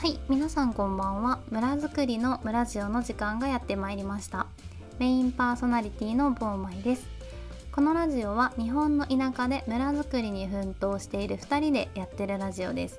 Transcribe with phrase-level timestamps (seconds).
[0.00, 1.40] はい皆さんこんばんは。
[1.50, 4.46] 村づくりの村ジオの時間がやってまいりました。
[4.98, 7.06] メインパーソナリティのボーマイです。
[7.70, 12.98] このラジオは日本の田舎で村づくりに奮闘している2人でやってるラジオです。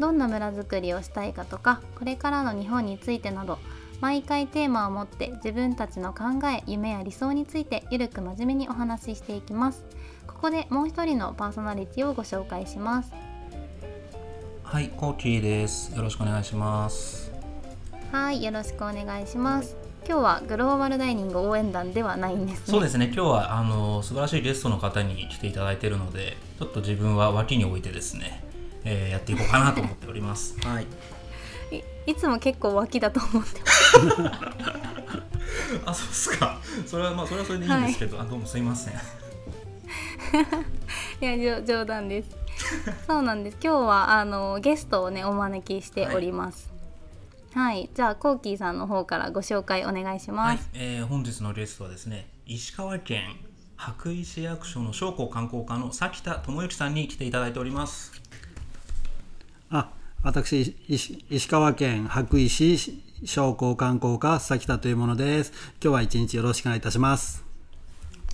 [0.00, 3.60] どんな村づくりをしたいかとかこれからの日本についてなど
[4.00, 9.84] 毎回テーマを持って自分たちの考え夢や理想についてゆるく真面目にお話ししていきます。
[10.26, 13.29] ここでもう一人のパーソナリティをご紹介します。
[14.70, 15.92] はい、コーキーです。
[15.96, 17.32] よろしくお願いします。
[18.12, 19.74] はいよろしくお願いします
[20.06, 28.44] 今日はグローバルダイニング応援団ではないんですねそうですね、今日はあの素晴らしいゲストの方に来ていただいているので、ちょっと自分は脇に置いてですね、
[28.84, 30.56] えーやっていこうかなと思っております。
[30.64, 30.86] はい。
[31.76, 33.96] いいつも結構脇だと思ってます
[35.84, 36.60] あ、そうですか。
[36.86, 38.94] それはまあそれはそれでいいんですけど、あどうもすいません。
[41.20, 42.39] いや冗冗談です
[43.06, 43.58] そうなんです。
[43.62, 46.72] 今日はあのゲストをねお招きしております。
[47.54, 50.58] はい、じゃあコーキーさんの方からご紹介お願いします、、はい。
[50.74, 53.24] えー本日のゲストはですね、石川県
[53.76, 58.12] 羽咋市役所の商工観光課の崎田智之さんに来ていただいております。
[59.70, 59.90] あ
[60.22, 65.52] 私石石川県羽咋市商工観光課崎田というものです。
[65.82, 67.44] 今日は一日よろしくお願いいたします。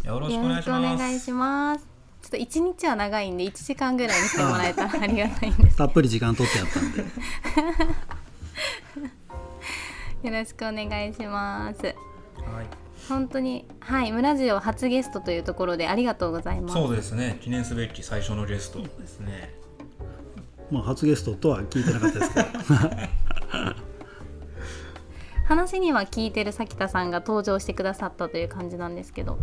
[0.04, 1.95] よろしよろしくおくお願いします。
[2.26, 5.76] ちょっと一日は長いんで1時間ぐらいにしてもらえたら ありがたいんです。
[5.76, 7.04] たっぷり時間取ってやったんで。
[10.28, 11.86] よろしくお願いします。
[11.86, 11.94] はい。
[13.08, 16.74] 本当にはい村ジオ初ゲストというところでありがとうございます。
[16.74, 19.54] そうですね、記念すべき最初のゲストですね。
[20.72, 22.48] まあ初ゲストとは聞いてなかったですけど。
[25.46, 29.38] 話には聞いてる崎田さんが登場してくださったという感じなんですけど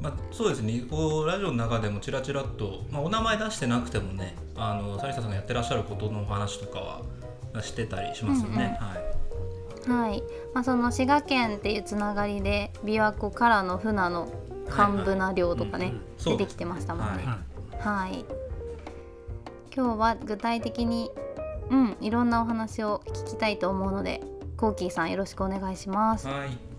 [0.00, 0.82] まあ、そうですね。
[0.90, 7.02] こうラジオの中でもちらちらっと、まあ、お名前出してなくてもねあのサリサさんがやってらっしゃることのお話とか
[7.52, 9.90] はしてたりしますよね、はい。
[9.90, 10.22] はい、
[10.54, 14.32] まあ、その滋賀県っていうつながりで琵琶湖からの船の
[14.68, 15.94] 寒ブナ漁とかね、
[16.24, 17.24] 出てきてましたもんね。
[17.24, 18.24] ははい、
[19.74, 21.10] 今日は具体的に、
[21.70, 24.20] うん、いろんなお話を聞きたいと思うので
[24.56, 26.28] コーキーさんよろしくお願いします。
[26.28, 26.69] はい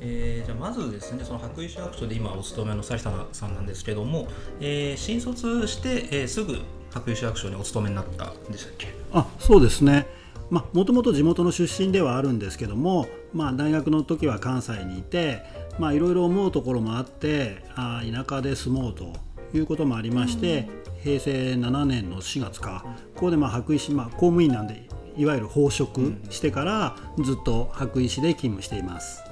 [0.00, 4.28] えーじゃあまずですねその白衣市役所で今お勤めのサリサさんなんですけども、
[4.60, 6.58] えー新卒して、えーすぐ
[6.90, 8.88] 白衣市役所にお勤めになったんでしたっけ？
[9.12, 10.06] あそうですね。
[10.50, 15.42] まあもともと地元の出身ではあるんですけども、まあ、大学の時は関西にいて
[15.78, 19.12] まあいろいろ思うところもあってあー田舎で住もうと
[19.52, 20.68] いうこともありまして、
[21.02, 22.84] 平成7年の4月か
[23.14, 29.25] ここでまあ白衣市、まあ、公務員なんでいわゆる奉職してからずっと白衣市で勤務しています。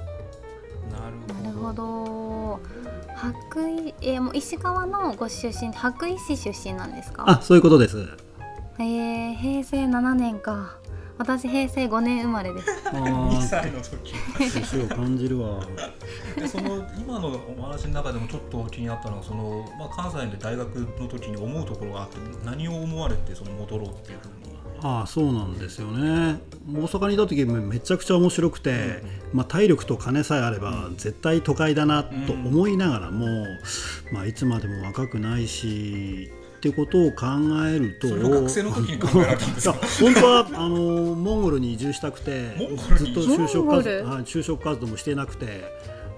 [0.91, 0.99] な
[1.41, 2.59] なるほど。
[3.15, 7.23] 白衣えーもう石川のご出身白衣市出身なんですか？
[7.27, 8.07] あそういうことです。
[8.77, 10.77] えー、平成7年か。
[11.17, 12.67] 私平成5年生まれです。
[12.87, 14.13] あ2ー歳の時。
[14.37, 15.65] 年を感じるわ。
[16.35, 26.39] でその今のお話の中でもちょっと気になったのはその、まあ、関西で大学の時に思うところがあって何を思われてその戻ろうっていうふうにああそうなんですよね。
[26.71, 29.03] 大阪にいた時めめちゃくちゃ面白くて、
[29.33, 33.27] まあ、体力と金さえあれば絶対都会だなと思いながらも、
[34.11, 37.25] まあ、いつまでも若くないしってことを考
[37.67, 39.75] えるとそれは学生の時に考えられたんですか？
[40.01, 40.77] いや本当はあの
[41.15, 42.51] モンゴルに移住したくて
[42.97, 45.65] ずっと就職活就職活動もしてなくて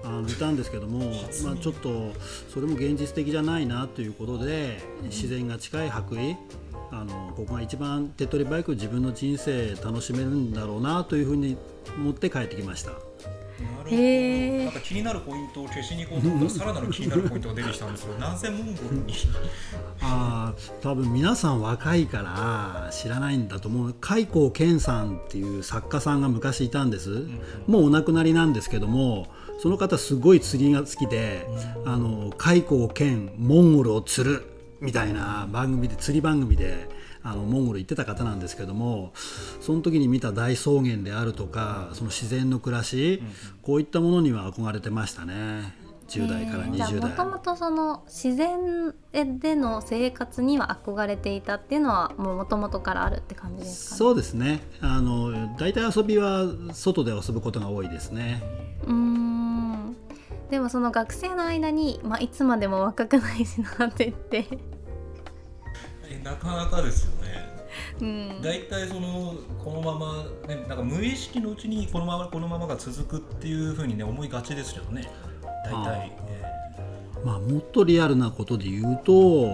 [0.06, 1.12] あのいたんですけども、
[1.44, 2.14] まあ、ちょっと
[2.54, 6.38] それも現実的じゃないなということで自然が近い白衣
[6.92, 11.58] あのここが一番手っ取り早く自分の人生楽しめるんだろうなというふうに
[11.98, 12.92] 思って帰ってきました。
[12.92, 13.00] なる
[13.86, 14.64] ほどへー。
[14.66, 18.14] なんか気になるポイントを消しに行こうと思ったらさらなる気になるポイントが出てきたんですよ。
[18.20, 19.14] なぜモンゴルに？
[20.02, 23.96] あー多分皆さん若いから知らないんだと思う。
[24.00, 27.28] 海光健さんっていう作家さんが昔いたんです、
[27.66, 29.28] もうお亡くなりなんですけども
[29.60, 31.48] その方すごい釣りが好きで、
[31.86, 34.46] あの海光健モンゴルを釣る
[34.80, 36.90] みたいな番組で釣り番組で
[37.24, 39.12] あのモンゴル行ってた方なんですけども
[39.60, 43.22] その時に見た大草原であるとかその自然の暮らし、
[43.64, 45.88] こういったものには憧れてましたね。
[46.08, 47.10] 10代からじゃあ20代。
[47.10, 53.98] もともとその自然での生活には憧れていたっていうのはもうもともとからあるって感じですかね？
[53.98, 54.62] そうですね。
[54.80, 58.42] あの大体遊びは外で遊ぶことが多いですね。
[58.86, 59.37] うーん
[60.50, 64.48] でもその学生の間に、まあ、いつまでも若くないしなって言って、
[66.10, 67.58] えなかなかですよね。
[68.00, 75.10] うん、大体そのこのまま、ね、なんか無意識のうちにこのままこのままが続くっていうふうにね思いがちですけどね。
[75.66, 76.44] 大あ体、え
[77.26, 79.50] まあ、もっとリアルなことで言うと、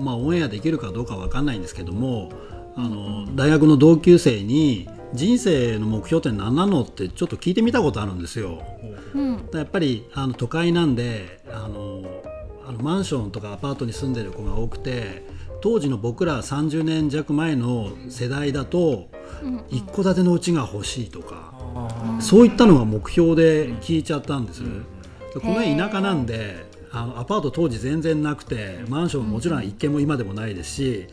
[0.00, 2.30] まあ、オンエアできるかどうかわかんないんですけども
[2.74, 8.62] あの大学の同級生に人生の目標って何なのってちょっと聞いてみたことあるんですよ。
[8.82, 8.86] う。
[8.86, 8.97] ん
[9.54, 12.02] やっぱりあの都会なんであの
[12.66, 15.24] あのマンションとかアパートに住んでる子が多くて
[15.60, 19.08] 当時の僕ら30年弱前の世代だと
[19.42, 19.64] うん。
[19.68, 24.62] 一戸建ての家が欲しいとかあそういったのが目標で聞いちゃったんです。
[24.62, 24.86] うん。
[25.34, 31.06] この辺田舎なんであのアパート当時全然なくてマンションももちろん一軒も今でもないですし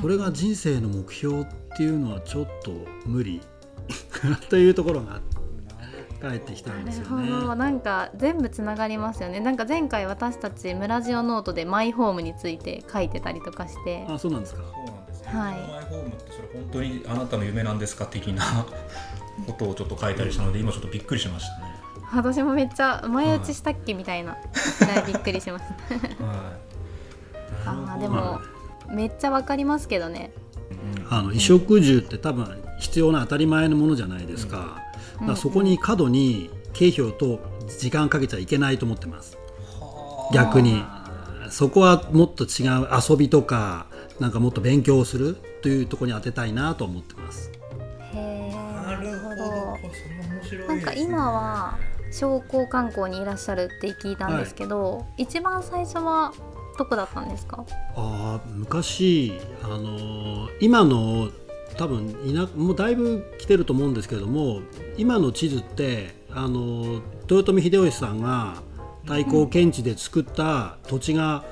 [0.00, 1.46] それが人生の目標っ
[1.76, 2.72] ていうのはちょっと
[3.06, 3.40] 無理。
[4.48, 5.31] というところが返って
[6.54, 7.30] きたんですよね。
[7.30, 7.54] なるほど。
[7.56, 9.40] なんか全部つながりますよね。
[9.40, 14.06] なんか前回私たち村ジオノートでマイホームについて書いてたりとかして。
[14.08, 14.62] あそうなんですか。
[14.62, 15.28] そうなんですね。
[15.28, 15.52] はい。
[15.52, 18.42] マイホームってそれ本当にあなたの夢なんですか的な
[19.46, 21.72] ことをちょっと書いたりしたので今ちょっとびっくりしましたね。
[22.14, 24.36] 私もめっちゃ前打ちしたっけみたいな。
[24.80, 26.24] ぐらいびっくりしました。
[26.24, 26.36] はい。
[27.64, 28.40] あーでも
[28.90, 30.32] めっちゃわかりますけどね。
[30.98, 31.06] うん。
[31.10, 37.40] あの衣食住って多分必要な当たり前のものじゃないですか,、だからそこに過度に経費と
[37.78, 39.38] 時間かけちゃいけないと思ってます。
[40.32, 40.82] 逆に。
[41.50, 43.86] そこはもっと違う遊びとか
[44.18, 47.50] なんかもっと勉強をするというところに当てたいなと思ってます。
[48.14, 48.54] へえ
[48.86, 49.36] なるほど。
[49.36, 49.94] それは面白
[50.40, 51.78] いですねなんか今は
[52.10, 56.32] 商工観光にいらっしゃるって聞いたんですけど、一番最初は
[56.78, 57.66] どこだったんですか？
[57.96, 61.28] あー昔、あのー今の
[61.76, 64.60] 多分田もうだいぶ来てると思うんですけれども
[64.96, 68.56] 今の地図って、あのー豊臣秀吉さんが
[69.04, 71.44] 太閤検地で作った土地が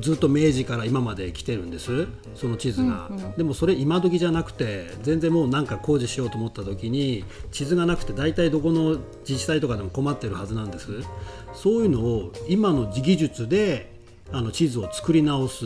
[0.00, 2.06] ずっと明治から今まで来てるんです。
[2.34, 10.88] その地図が、うんうんでもそれ今時じゃなくて全然もうなんか工事しようと思った時に地図がなくて大体どこの自治体とかでも困ってるはずなんです。
[11.54, 13.92] そういうのを今の技術で
[14.32, 15.64] あの地図を作り直す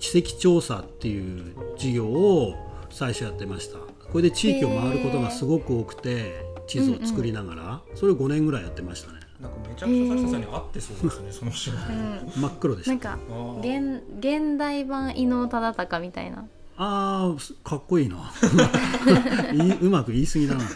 [0.00, 2.54] 地籍調査っていう事業を
[2.94, 3.78] 最初やってました。
[3.78, 9.18] これで地域を回ることがすごく多くて地図を作りながら、それを5年ぐらいやってましたね。
[9.40, 11.78] なんかめちゃくちゃサシタさんに合ってそうですね、その仕事。
[11.92, 12.40] うん。
[12.40, 12.90] 真っ黒でした。
[12.92, 13.18] なんか
[13.60, 16.46] 現現代版伊能忠敬みたいな。
[16.76, 18.32] あーかっこいいな。
[19.52, 20.60] いいうまく言い過ぎだな。
[20.62, 20.66] へ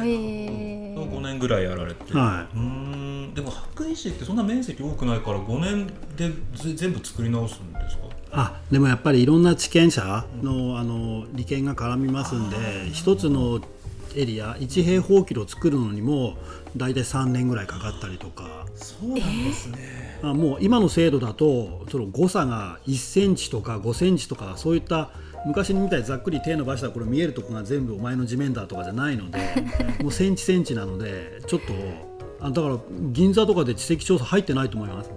[0.00, 3.34] え5年ぐらいやられて、はうーん。
[3.34, 5.86] でも白衣市ってそんな面積多くないから5年
[6.16, 8.07] でぜ全部作り直すんですか？
[8.30, 12.56] あでもやっぱりいろんな地権者のあの利権が絡みますんで
[12.92, 13.60] 一つの
[14.14, 16.36] エリア1平方キロ作るのにも
[16.76, 18.66] 大体3年ぐらいかかったりとか。
[18.74, 25.10] そうなんですね、あもう今の制度だとその誤差が1センチとか5センチとかそういった
[25.46, 29.38] 昔みたいにざっくり手伸ばしたらこれ見えるとこが全部お前の地面だとかじゃないので
[30.00, 31.72] もうセンチセンチなのでちょっと
[32.40, 32.78] あだから
[33.10, 35.10] 銀座とかで地籍調査入ってないと思います。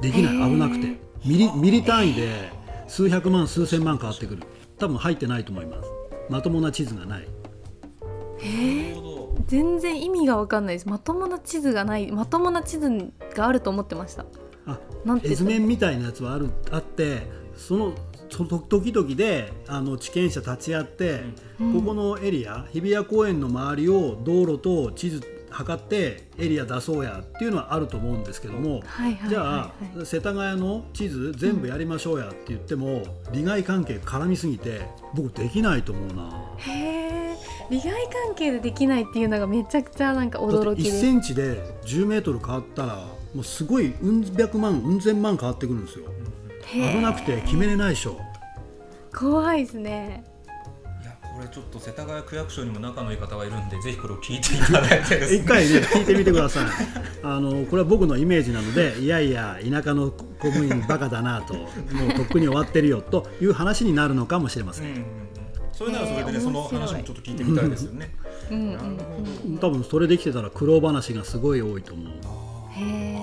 [0.00, 0.50] できない。
[0.50, 2.50] 危なくてミリミリ単位で
[2.86, 4.42] 数百万数千万変わってくる。
[4.78, 5.90] 多分入ってないと思います。
[6.30, 7.22] まともな地図がない。
[7.22, 9.34] なるほど。
[9.46, 10.88] 全然意味が分かんないです。
[10.88, 12.10] まともな地図がない。
[12.12, 14.24] まともな地図があると思ってました。
[14.66, 17.22] あなんて絵図面みたいなやつはあるあって
[17.56, 17.92] その
[18.28, 21.22] その時々であの地権者立ち会って、
[21.58, 25.20] ここのエリア日比谷公園の周りを道路と地図
[25.50, 28.82] 測ってエリア出そうやっていうのはあると思うんですけども、
[29.28, 36.30] じゃあ世田谷の地図全部やりましょうやって言っても、利害関係絡みすぎて僕できないと思うな。
[36.58, 37.36] へえ
[37.70, 37.92] 利害
[38.26, 41.00] 関係でできないっていうのがめちゃくちゃなんか1驚きです。
[41.00, 42.96] センチで10メートル変わったら
[43.34, 46.06] もうすごいうん百万うん千万変わってくるんですよ。
[46.72, 48.20] 危なくて決めれないでしょ。
[49.14, 50.24] 怖いですね
[51.36, 55.38] これちょっと世田谷区役所にも仲のいい方がいるんでぜひこれを聞いていただいてですね。
[55.42, 56.64] 一回ね聞いてみてください。
[57.22, 61.66] あのこれは僕のイメージなのでいやいや田舎の公務員バカだなとも
[62.08, 65.04] うとっくに終わってるよという話になるのかもしれません、うん
[65.72, 68.10] それならそれでね、その話もちょっと聞いてみたいですよね。
[68.50, 69.58] うんうんなるほど。
[69.58, 72.12] 多分それできてたら苦労話がすごい多いと思う。
[72.72, 73.15] へえ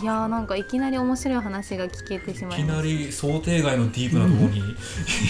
[0.00, 4.60] いやーなんかいきなり面白い話が聞けてしまいましいきなり想定外のディープなところに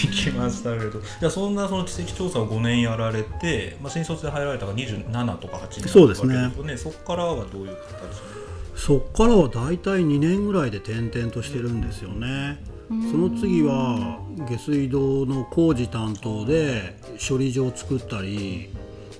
[0.05, 6.51] 行きましたけど、いやそんなその地籍調査を5年やられて、まあ新卒で入られたが27とか8にそうですね。
[6.63, 6.77] ね。
[6.77, 8.41] そこからはどういう形
[8.75, 12.63] そっからは大体2年ぐらいで転々としてるんですよね、
[13.11, 16.97] その次は下水道の工事担当で
[17.29, 18.69] 処理場を作ったり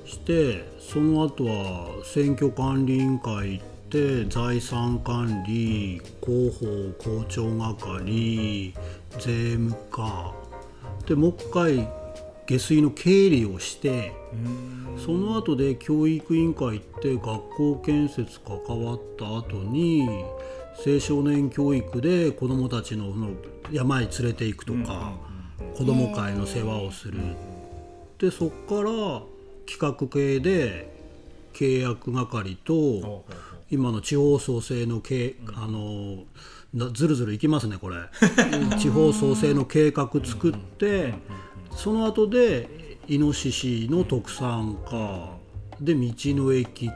[0.05, 8.73] してその後は選挙管理委員会行って財産管理広報校長係
[9.19, 10.33] 税務課。
[11.05, 11.87] でもう一回
[12.45, 14.13] 下水の経理をして
[15.05, 20.07] その後で教育委員会行って学校建設関わった後に
[20.85, 23.13] 青少年教育で子どもたちの
[23.71, 25.13] 山へ連れていくとか、
[25.75, 27.19] 子ども会の世話をする、
[28.17, 29.21] でそこから
[29.65, 30.91] 企画系で
[31.53, 33.25] 契約係と
[33.71, 36.25] 今の地方創生のけ、あの
[36.91, 37.95] ずるずるいきますねこれ。
[38.77, 41.13] 地方創生の計画作って
[41.71, 45.31] その後でイノシシの特産課
[45.79, 46.89] で道の駅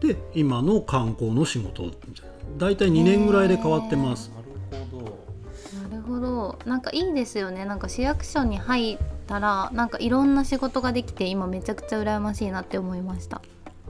[0.00, 1.92] で今の観光の仕事。
[2.58, 4.32] 大体2年ぐらいで変わってます。
[4.70, 5.04] なるほど。
[5.88, 6.58] なるほど。
[6.66, 7.64] なんかいいですよね。
[7.64, 13.40] なんか市役所に入ったらなんかいろんな仕事ができて今めちゃくちゃ羨ましいなって思いました。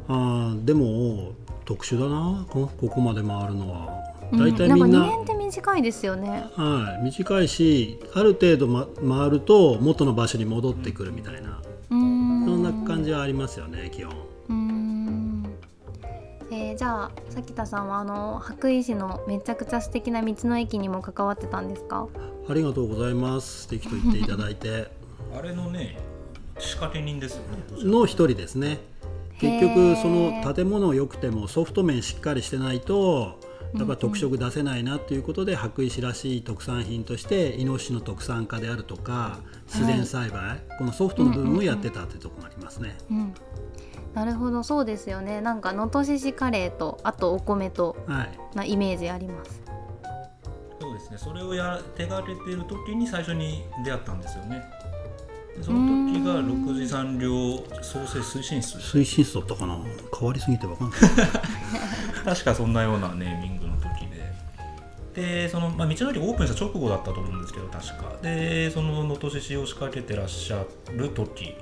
[0.08, 1.32] あーでも
[1.64, 3.88] 特殊だなこここまで回るのは。
[4.32, 4.38] うん。
[4.38, 6.46] 大体みんなんかな、2年って短いですよね。
[6.56, 8.86] はい、短いしある程度、ま、
[9.18, 11.60] 回ると元の場所に戻ってくるみたいな。
[11.88, 14.12] そんな感じはありますよね基本。
[14.48, 15.46] うーん。
[16.50, 22.08] えーじゃあ咲田さんはあの白衣市のめちゃくちゃ素敵な道の駅にも関わってたんですか？
[22.48, 23.62] ありがとうございます。
[23.62, 24.90] 素敵と言っていただいて。
[25.36, 25.98] あれのね
[26.58, 27.42] 仕掛け人ですよ
[27.84, 28.80] ねの一人ですね
[29.42, 33.40] 結局その建物良くてもソフト面しっかりしてないと
[33.74, 42.96] やっぱ特色出せないなっていうことで白石らしい特産品としてイノシシの特産化であるとか自然栽培、このソフトの部分をやってたっていうところがありますね。
[43.10, 43.34] うん
[44.14, 45.40] なるほどそうですよね。
[45.40, 48.38] なんか能登ししカレーとあとお米とはい。
[48.54, 49.62] なイメージあります。
[50.78, 51.16] そうですね。
[51.16, 54.62] それをや手がけてる時に最初に出会ったんですよね。
[54.81, 54.81] で
[55.60, 58.78] その時が6次産業創生推進室。
[58.78, 59.78] 推進室だったかな？
[60.18, 61.00] 変わりすぎてわかんない。
[62.24, 64.32] 確かそんなようなネーミングの時で。
[65.14, 68.16] でその、まあ、道の駅オープンした直後だったと思うんですけど確か。
[68.22, 70.64] でその能登市を仕掛けてらっしゃ
[70.96, 71.54] る時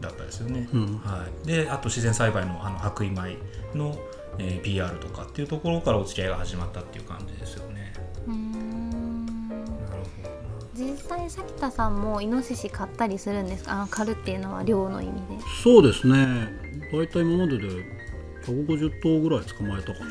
[0.00, 0.98] だったですよね、うん。
[0.98, 3.36] はい、であと自然栽培のあの白衣米
[3.76, 3.96] の、
[4.38, 7.92] えー PR とかっていうところからお付き合いが始まったっていう感じですよね。
[8.26, 8.71] うーん
[10.82, 13.72] 実際咲田さんもイノシシ買ったりするんですか？
[13.72, 15.20] あの狩るっていうのは漁の意味で。
[15.62, 16.48] そうですね。
[16.92, 17.68] 大体今までで
[18.44, 20.06] 150頭ぐらい捕まえたかな。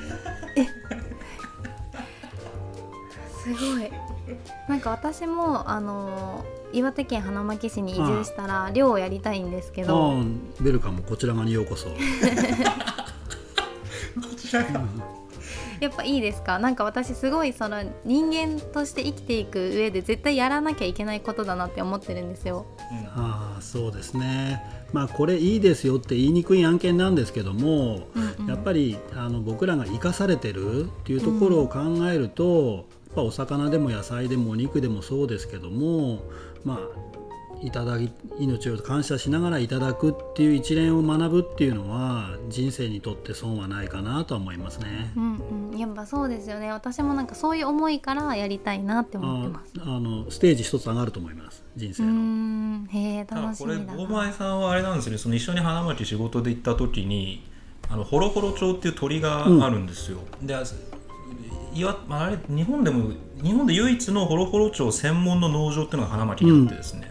[3.44, 3.92] すごい。
[4.70, 10.24] なんか私もあの岩手県花巻市に移住したら漁をやりたいんですけあど、あ
[10.62, 11.90] ベルカムこちら側にようこそ。
[11.90, 12.00] ど こ
[14.38, 14.82] ちらが
[15.82, 16.60] やっぱいいですか？
[16.60, 22.66] なんか私すごいその人間として生きていく上で絶対やらなきゃいけないことだなって思ってるんですよ。
[23.16, 24.64] ああそうですね。
[24.94, 28.48] まあこれいいですよって言いにくい案件なんですけども、うんうん。
[28.48, 31.80] やっぱりあの僕らが生かされてるっていうところを考
[32.12, 36.22] えると、やっぱお魚でも野菜でもお肉でもそうですけども
[36.64, 36.80] まあ
[37.64, 45.12] いただき命を感謝しながらいただくっていう一連を学ぶっていうのは人生にとって損はないかなとは思いますね。
[45.16, 49.74] うんうん、やっぱそうですよね私もなんかそういう思いからやりたいなって思ってます。
[49.80, 52.10] ああのステージ一つ上がると思います人生の。
[52.12, 54.10] んへえ楽しみだ大な。
[54.10, 57.44] 前さんはあれなんですよねその一緒に花巻仕事で行った時に
[57.90, 60.56] あのホロホロ町っていう鳥があるんですよ、で
[61.74, 67.11] いわあれ日本でも日本で唯一のホロホロ町専門の農場っていうのが花巻にあってですね、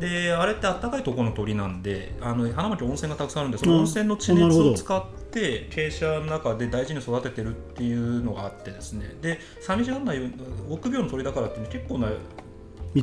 [0.00, 9.14] であれってあったかいところの鳥なんであの花巻温泉がたくさんあるんでその温泉の地熱を使って傾斜の中で大事に育ててるっていうのがあってですね。
[9.20, 10.32] で寂しがらない
[10.70, 12.08] 臆病の鳥だからって結構な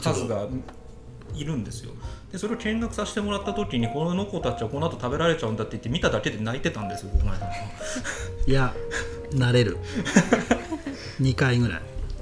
[0.01, 0.48] 数が
[1.36, 1.92] いるんですよ。
[2.32, 7.12] でそれを見学させてもらった時にこの子たちはこの後食べられちゃうんだって言って見ただけで泣いてたんですよ
[8.48, 8.74] いや
[9.32, 9.77] 慣れる。
[11.22, 11.82] 2回ぐらい。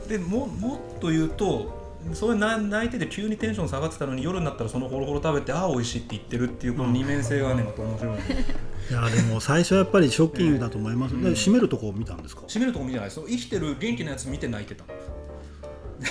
[0.09, 8.17] でももっと言うとそれな泣いてて急にテンション下がってたのに夜になったらそのホロホロ食べてああ美味しいって言ってるっていうこの二面性がねまた面白い。
[8.17, 12.43] いやでも最初はやっぱりショッキングだと思います、で閉めるとこを見たんですか？
[12.43, 13.21] 締めるとこ見てないです。
[13.27, 14.87] 生きてる元気なやつ見て泣いてたい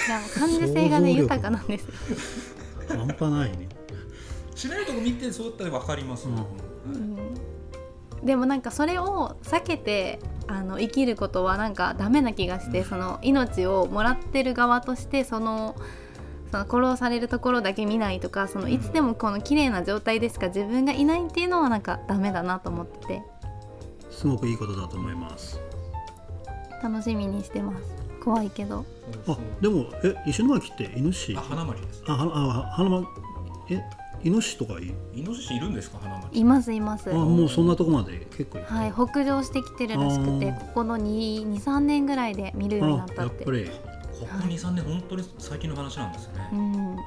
[0.09, 1.87] や感受性がね豊かなんです。
[2.89, 3.69] 半端ないね。
[4.55, 6.37] 締めるとこ見てそうやったら分かります、うん。
[6.93, 8.27] うん。
[8.27, 15.75] でもなんかそれを避けてあの生きることはなんかダメな気がして、その命をもらってる側としてその
[16.51, 23.23] その殺されるところだけ見ないとかそのいつでもこの綺麗な状態でしか自分がいないっていうのはなんかダメだなと思ってて。
[24.11, 25.59] すごくいいことだと思います。
[26.83, 27.79] 楽しみにしてます。
[28.23, 28.85] 怖いけど。
[29.27, 32.05] あでもえ石巻ってイノシシあ花巻です。
[32.07, 33.07] あはあ花巻？
[33.71, 33.83] え？
[34.25, 34.95] イノシシとかいい？
[35.21, 36.39] イノシシいるんですか花巻。
[36.41, 37.11] いますいます。
[37.11, 43.37] あもうそんなとこまで結構はい北上してきてるらしくてここの23年ぐらいで見るようになっあたって。
[43.37, 43.71] やっぱり。
[44.15, 46.49] ここ23年本当に最近の話なんですね。
[46.53, 46.97] うんうーん。
[46.97, 47.01] そ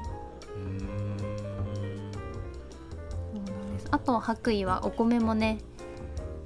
[3.34, 3.88] うなんです。
[3.90, 5.58] あと白衣はお米もね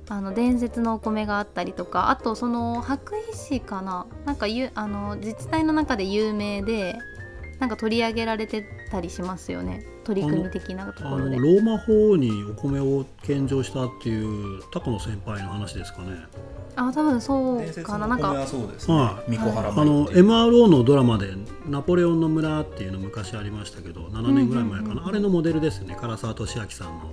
[0.08, 4.06] あの伝説のお米があったりとかあとその白衣市かな？
[4.24, 6.96] なんかゆあの自治体の中で有名で
[7.62, 9.86] なんか取り上げられてたりしますよね。
[10.02, 11.36] 取り組み的なとあころで。
[11.36, 16.24] のローマ法にお米を献上したっていう高野先輩の話ですかね。
[16.74, 18.08] あ多分そうかな。
[18.08, 18.94] なんかそうですね。
[18.96, 19.36] はい。
[19.36, 21.28] あの MRO のドラマで
[21.70, 25.08] 「ナポレオンの村」っていうの昔ありましたけど7年ぐらい前かな、うんうんうんうん。
[25.10, 25.96] あれのモデルですよね。
[26.00, 27.12] 唐沢俊明さんの。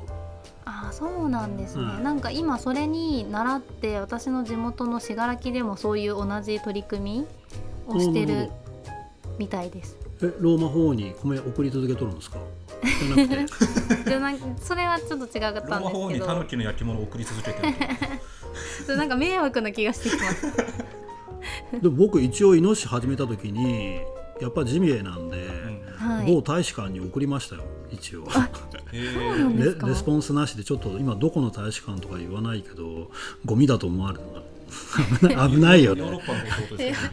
[0.65, 2.03] あそうなんですね、はい。
[2.03, 7.27] なんか今それに習って私の地元の信楽でもそういう同じ取り組
[7.87, 8.49] みをしてる
[9.37, 9.98] みたいです。
[10.21, 12.37] えローマ法に米送り続けとるんですか？
[14.07, 14.45] じゃなくて。
[14.61, 16.25] それはちょっと違かったローマ法んですけど。
[16.25, 17.73] にタヌキの焼き物を送り続けてる
[18.85, 20.45] それなんか迷惑な気がしてきます。
[21.81, 24.01] でも僕一応イノシシ始めた時に
[24.41, 25.47] やっぱジビエなんで、
[25.97, 26.27] はい。
[26.33, 28.25] 某大使館に送りましたよ一応。
[28.91, 33.09] レスポンスなしでちょっと今どこの大使館とか言わないけど
[33.45, 34.41] ゴミだと思われるな
[35.21, 36.03] 危ないよ ね。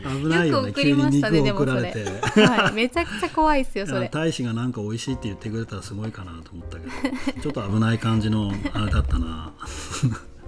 [0.05, 0.69] 危ないよね。
[0.69, 1.93] よく送りましたね急に肉を送られ。
[1.93, 2.05] て
[2.43, 4.09] はい、めちゃくちゃ怖いですよそれ。
[4.09, 6.87] 大使がなんか美味しいって言ってくれたらすごいかなと思ったけ
[7.33, 9.53] どちょっと危ない感じのあれだったな。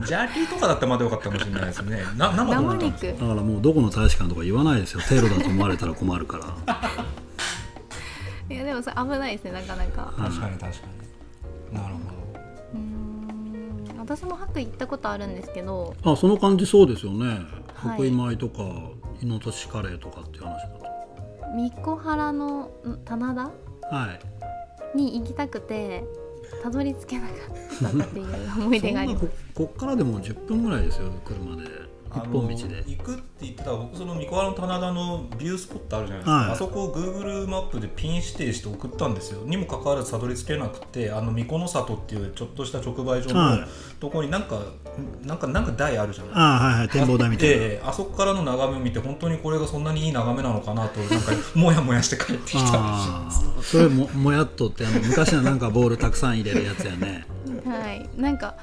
[0.06, 2.02] ジャーキーとかだったらまだよかったかもしれないですね。
[2.16, 3.06] な生どうな生んですか？
[3.12, 3.20] 肉。
[3.20, 5.00] だからもうどこの大使館とか言わないですよ。
[5.08, 6.44] テロだと思われたら困るから。
[8.50, 10.12] いやでもそれ危ないですねなかなか。
[10.16, 10.68] 確かに確か
[11.72, 11.78] に。
[11.78, 12.27] なるほうーん
[14.08, 17.26] 私も白行ったことあるんですけどあその感じそうですよね。
[17.74, 17.94] はい。
[17.96, 18.62] 福井米とか
[19.20, 20.68] イノトシカレーとかっていう話だ
[21.54, 23.44] 三小原のん棚田？
[23.90, 24.18] とは
[24.94, 24.96] い。
[24.96, 26.04] に行きたくて
[26.62, 28.26] たどり着けなかったっていう
[28.62, 29.26] 思い出があります。
[29.26, 29.32] こ
[29.66, 31.68] こっからでも10分ぐらいですよ車で
[32.16, 32.52] 一本道で。
[32.52, 36.50] あの行くって言ってた僕その三河原の棚田のビュースポットあるじゃないですか、はい。
[36.52, 39.42] あそこを Google マップでピン指定して送ったんですよ。
[39.44, 43.68] にもかかわらずたどり着けなくてあの三河の里っていうちょっとした直売所のはい。
[44.00, 44.60] ところになんか、
[45.24, 46.32] なんかなんか台あるじゃない。
[46.34, 46.88] ああはいはい。
[46.88, 47.56] 展望台みたいな。
[47.56, 52.72] であそこからの眺めを見て本当にこれがそんなにいい眺めなのかなとなんか もやもやして帰ってきたんです。
[52.72, 57.26] よああそれももやっとってあの昔はなんかボールたくさん入れるやつやね。
[57.66, 58.08] はい。
[58.16, 58.54] なんか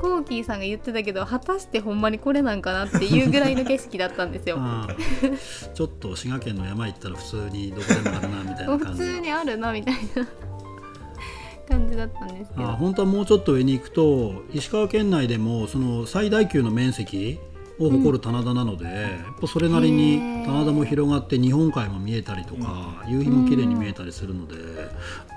[0.00, 4.58] コーキーさんが言ってたけど果たしてほんまにこれなんかなっていうぐらいの景色だったんですよ。
[5.74, 10.26] ちょっと滋賀県の山行ったら普通にどこでもあるなみたいな普感じ通にあるなみたいな
[11.68, 12.68] 感じだったんですけど。
[12.68, 17.38] あ本当はもうちょっと上に行くと石川県内でもその最大級の面積
[17.78, 18.90] を誇る棚田なので、や
[19.36, 24.54] っぱそれなりに棚田も広がって日本海も見えたりとか、夕日も綺麗に見えたりするので、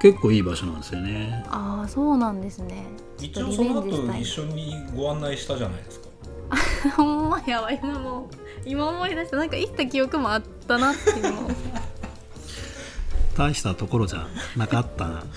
[0.02, 1.44] 結構いい場所なんですよね。
[1.48, 2.86] ああそうなんですね。
[3.20, 6.10] 一応その後一緒緒にご案内したじゃないですか。
[6.96, 8.30] ほんまやわ今も。
[8.66, 9.38] 今思い出した。
[9.38, 11.50] なんか行った記憶もあったなっていうのも。
[13.38, 15.24] 大したところじゃなかったな。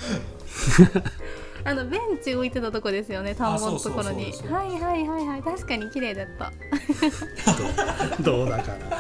[1.65, 4.53] あのベンチ置いてたとこですよね田んぼのところにあそうそうそうそう。
[4.53, 5.43] はいはいはいはい。
[5.43, 6.53] 確かに綺麗だった。
[8.23, 8.97] どうだから。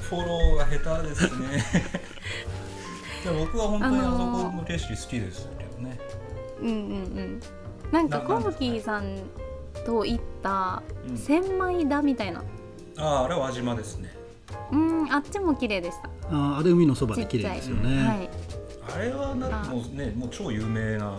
[0.00, 1.64] フォローが下手ですね。
[3.24, 4.16] でも僕は本当にあそこ
[4.56, 5.98] の景色好きですけどね、
[6.60, 7.40] うんうんうん。
[7.90, 9.18] なんかなコブキーさん
[9.86, 12.42] と行ったうん千枚田みたいな。
[12.98, 14.14] あああれは輪島ですね。
[14.70, 16.10] うんあっちも綺麗でした。
[16.30, 18.06] ああれ海のそばで綺麗ですよね。
[18.06, 18.30] はい。
[18.94, 19.64] あれはなあ。
[19.64, 21.16] もうねもう超有名な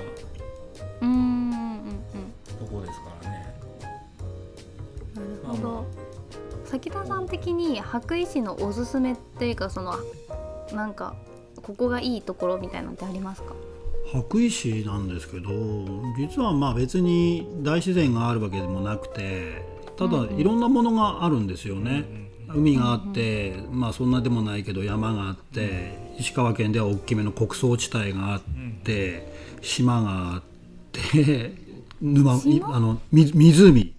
[1.01, 3.55] うんうんうんとこですからね。
[5.15, 5.85] なるほど。
[6.65, 9.95] 崎田さん的に白衣市のおすすめっていうかその
[10.73, 11.15] なんか
[11.61, 13.53] ここがいいところみたいなのってありますか？
[14.11, 15.49] 白衣市なんですけど
[16.17, 19.63] 実はまあ別に大自然があるわけでもなくて
[19.97, 22.25] ただいろんなものがあるんですよね。
[22.47, 28.41] 海があって、まあそんなでもないけど山があって石川県では大きめの穀倉地帯があっ
[28.83, 29.27] て
[29.61, 30.54] 島があって
[32.01, 32.75] 沼島？
[32.75, 33.95] あのみ湖。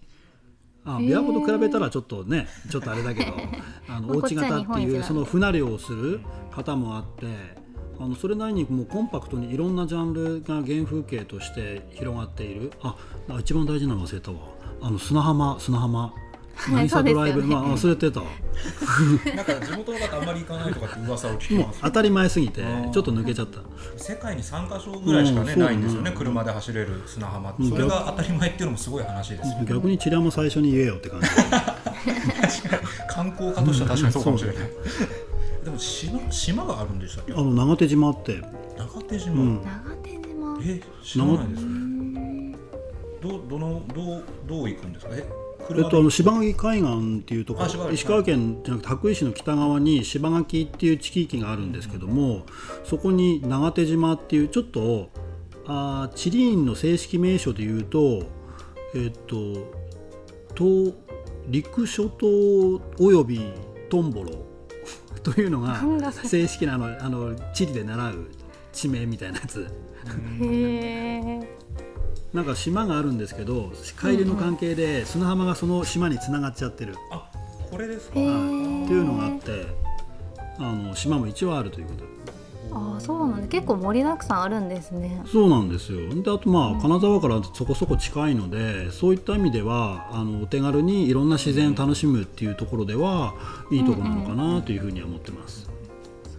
[0.84, 3.32] あ琵琶湖と比べたらちょっとねちょっとあれだけど
[3.88, 6.20] あのまあ大地型っていうその船漁をする
[6.52, 7.26] 方もあって
[7.98, 12.70] あのそれなりにもうコンパクトにいろんなジャンルが原風景として広がっている。
[12.82, 12.94] あ
[13.40, 14.38] 一番大事なの忘れたわ。
[14.80, 16.12] あの砂浜砂浜
[16.56, 18.20] はい渚ドライブ、ねまあ忘れてた。
[18.20, 18.26] も
[19.36, 21.80] なんか地元の方あんまり行かないとかって噂を聞きうます。
[21.82, 23.60] 当たり前すぎてちょっと抜けちゃった。
[23.96, 26.10] 世界に3カ所ぐらいしかね、うんないんですよね。
[26.10, 26.16] うん。
[26.16, 27.62] 車で走れる砂浜って。
[27.62, 27.70] うん。
[27.70, 29.66] それが当たり前っていうのもすごい話ですよね。
[29.68, 31.26] 逆にチラも最初に言えよって感じ。
[33.08, 34.56] 観光家としては確かにそうかもしれない。
[35.64, 37.32] でも島島があるんでしたっけ？
[37.32, 38.42] あの長手島って。
[38.78, 39.60] 長手島、うん。
[39.62, 40.58] 長手島。
[40.64, 41.62] え知らないです。
[41.62, 42.52] うねん。
[42.52, 42.58] ど
[43.48, 45.12] どのどうどう行くんですか？
[45.14, 45.24] え
[45.70, 52.44] えっと、あの柴垣海岸っていうところ石川県じゃなくて羽咋市の北側に柴垣っていう地域があるんですけども、
[52.84, 55.10] そこに長手島っていうちょっと
[55.66, 58.22] あー地理院の正式名称で言うと,、
[58.94, 59.86] えっと
[60.54, 60.94] と
[61.48, 62.26] 陸諸島
[62.98, 63.40] および
[63.88, 64.30] トンボロ
[65.22, 68.26] というのが正式なあのあの地理で習う
[68.72, 69.66] 地名みたいなやつ。
[70.40, 71.65] へえ
[72.32, 77.30] なんか島があるんですけど海流の関係で砂浜がその島につながっちゃってる、あ
[77.70, 78.20] これですか？
[78.20, 78.84] へはいー。
[78.84, 79.66] っていうのがあって
[80.58, 82.16] あの島も一応あるということ。
[82.72, 85.22] ああそうなんで結構盛りだくさんあるんですね。
[85.32, 86.10] そうなんですよ。
[86.10, 93.34] であとまあ金沢からそこそこ近いのでそういった意味ではあのお手軽にいろんな自然を楽しむっていうところでは
[93.70, 95.65] いいところなのかなというふうには思ってます、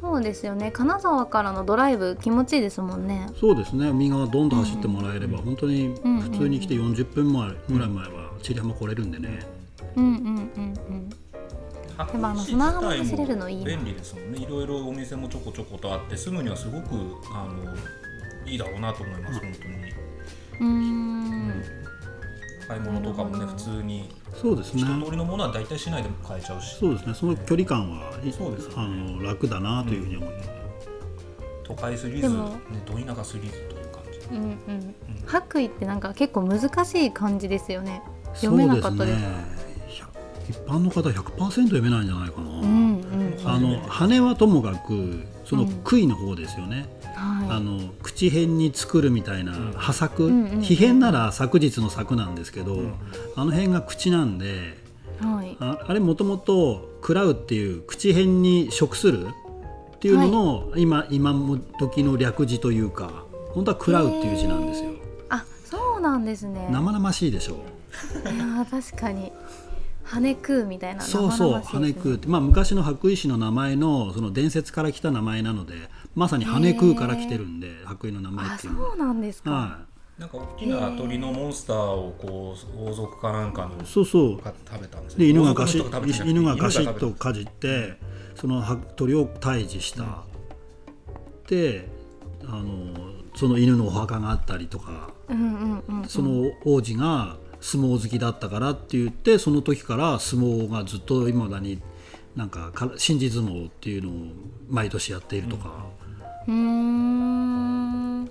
[0.02, 0.72] そうですよね。
[0.72, 3.30] 金沢からのドライブ気持ちいいですもんね。
[3.40, 3.92] そうですね。
[3.92, 9.40] 右側どんどん走ってもらえれば、本当にうん普通に来て40分前ぐらい前は千里浜来れるんでね、
[9.96, 11.10] うんうんうんうん。
[11.10, 13.66] でもあの砂浜走れるのいいな。
[13.66, 14.40] 便利ですもんね。
[14.40, 16.96] いろいろお店もちょこちょことあって住むにはすごく
[17.34, 17.76] あの
[18.46, 19.74] いいだろうなと思います本当に、
[20.60, 21.64] うーん
[22.68, 24.82] 買い物とかもね普通にそうですね。
[24.82, 26.78] 一通りのものは大体市内でも買えちゃうし。
[26.78, 27.14] そうですね。
[27.14, 28.76] その距離感はいそうですよね。
[28.78, 30.50] あの楽だなというふうに思います、
[31.64, 34.20] 都会すぎず、ねでも、ど田舎すぎずという感じ。
[34.30, 38.02] うんうん白衣ってなんか結構難しい感じですよね。
[38.36, 39.24] 読めなかったです。
[40.50, 43.38] 一般の方100%読めないんじゃないかな、うんうん。
[43.44, 46.88] あの羽はともかくその杭の方ですよね、
[47.20, 49.72] あはの口辺に作るみたいなうん。
[49.74, 50.30] 破作、
[50.62, 52.94] 皮辺なら昨日の作なんですけど、ん。
[53.36, 54.78] あの辺が口なんで
[55.22, 55.58] いはい。
[55.60, 59.28] ああれもともと食らうっていう口辺に食する？
[59.96, 64.92] っていうのの、今今も時の略字というか本当は食らうっていう字なんですよ。
[65.30, 66.68] あそうなんですね。
[66.72, 67.56] 生々しいでしょ。
[68.24, 69.32] いやー確かに。
[70.04, 75.74] 羽食うみたいなそうそう羽食うって、まあ、昔の白衣師の名前のその伝説から来た名前なので
[76.18, 78.90] まさに羽食うから来てるんで白衣の名前あっていうのは。
[78.90, 79.80] そうなんですか、は
[80.18, 84.38] なんか大きな鳥のモンスターをこう王族かなんかのい、そうそう。
[84.42, 88.00] が食べたんですで犬がが食べてなくて犬がガシッとかじって
[88.34, 90.24] そのは鳥を退治した、
[91.48, 91.88] で
[92.48, 92.96] あの
[93.36, 95.12] その犬のお墓があったりとか。
[95.30, 96.08] うんうんうんうん。
[96.08, 101.80] その王子が相撲好きだったからって言ってその時から相撲がずっといまだに
[102.36, 104.14] なんかか信じ相撲っていうのを
[104.70, 108.26] 毎年やっているとか、うーん。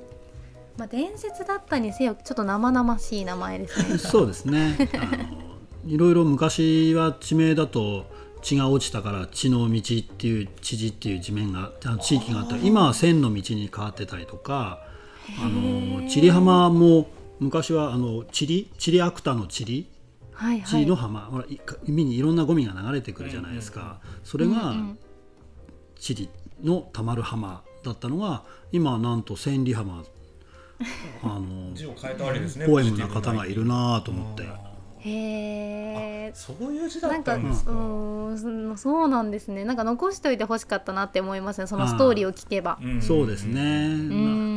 [0.76, 3.98] まあ伝説だったにせよちょっと生々しい名前ですね。
[3.98, 4.88] そうですね。
[5.86, 8.06] いろいろ昔は地名だと
[8.42, 12.56] 血が落ちたから血の道っていう知事っていう地面が地域があった。
[12.56, 14.80] 今は千の道に変わってたりとか
[15.42, 17.08] あの千里浜も
[17.40, 19.86] 昔はあのチリチリアクタのチリ
[20.32, 20.86] はいはい。
[20.86, 24.98] の浜、ほらい海にいろんなゴミが流れてくるじゃないですか、それがうん。
[25.98, 26.28] チリ
[26.62, 30.04] のたまる浜だったのが今はなんと千里浜
[31.22, 34.44] あの字を変えたわけですねポエムな方がいるなと思って。
[34.98, 39.64] へえそういう字だなんかうったんですか、ーんそうなんですね。
[39.64, 42.78] なんか残しておいてほしかったなって思いますねそのストーリーを聞けば。
[42.84, 43.00] ん。
[43.00, 43.86] そうですね、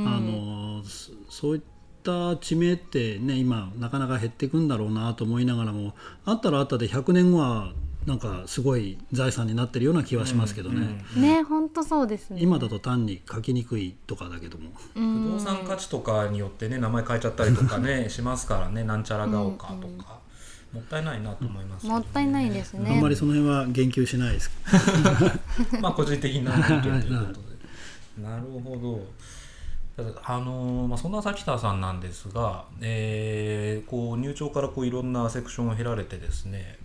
[0.08, 1.62] あのそそういっ
[2.04, 5.94] た地名ってね今なかなか減っていくんだろうなと思いながらも
[6.26, 7.74] あったらあったで100年後は
[8.06, 12.42] なんかすごい財産になってるような気はしますけどね、ね本当そうですね。
[12.42, 14.72] 今だと単に書きにくいとかだけども。
[14.96, 18.84] うん不動産価値とかによってね名前変えちゃったりとかねしますからね。
[18.84, 20.20] なんちゃらが丘とか、
[20.74, 22.90] もったいないなと思います、もったいないですね。
[22.90, 24.52] あんまりその辺は言及しないです。
[25.82, 28.24] まあ個人的な意見ということで。
[28.24, 29.06] なるほど。
[29.98, 36.78] ただあのーまあ、そんな崎田さんなんですが、えーこう入庁からこういろんなセクションを経られてですね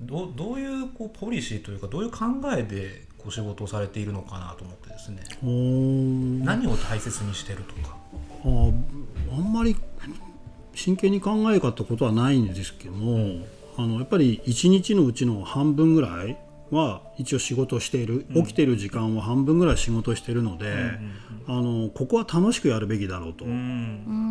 [0.00, 5.22] どどういうこうポリシーというかどういう考えでこう仕事をされているのかなと思ってですね。
[6.44, 7.96] 何を大切にしてるとか。
[8.44, 8.48] あ
[9.32, 9.76] あんまり
[10.74, 13.44] 真剣に考えたことはないんですけども、
[13.76, 16.38] あのやっぱり一日のうちの半分ぐらい
[16.70, 20.74] は一応仕事をしている、起きてる時間は半分ぐらい仕事をしているので、
[21.46, 23.52] あのここは楽しくやるべきだろうと、うん。
[23.52, 23.54] う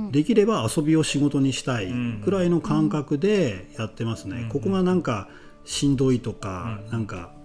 [0.09, 0.11] ん。
[0.11, 4.49] できれば遊びを仕事にしたいうんくらいの感覚でやってますね、うん。
[4.49, 5.29] ここがなんか
[5.65, 6.91] しんどいとか、うん。
[6.91, 7.35] なんか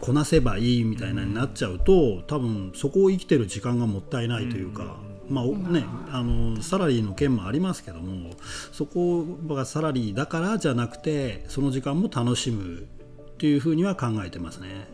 [0.00, 8.32] こなせばいいみたいなになっちゃうと多分そこを生きてる時間がもったいないというか、まあおね、あのサラリーの件もありますけども
[8.70, 14.86] そこがサラリーだからじゃなくてその時間も楽しむっていうふうには考えてますね。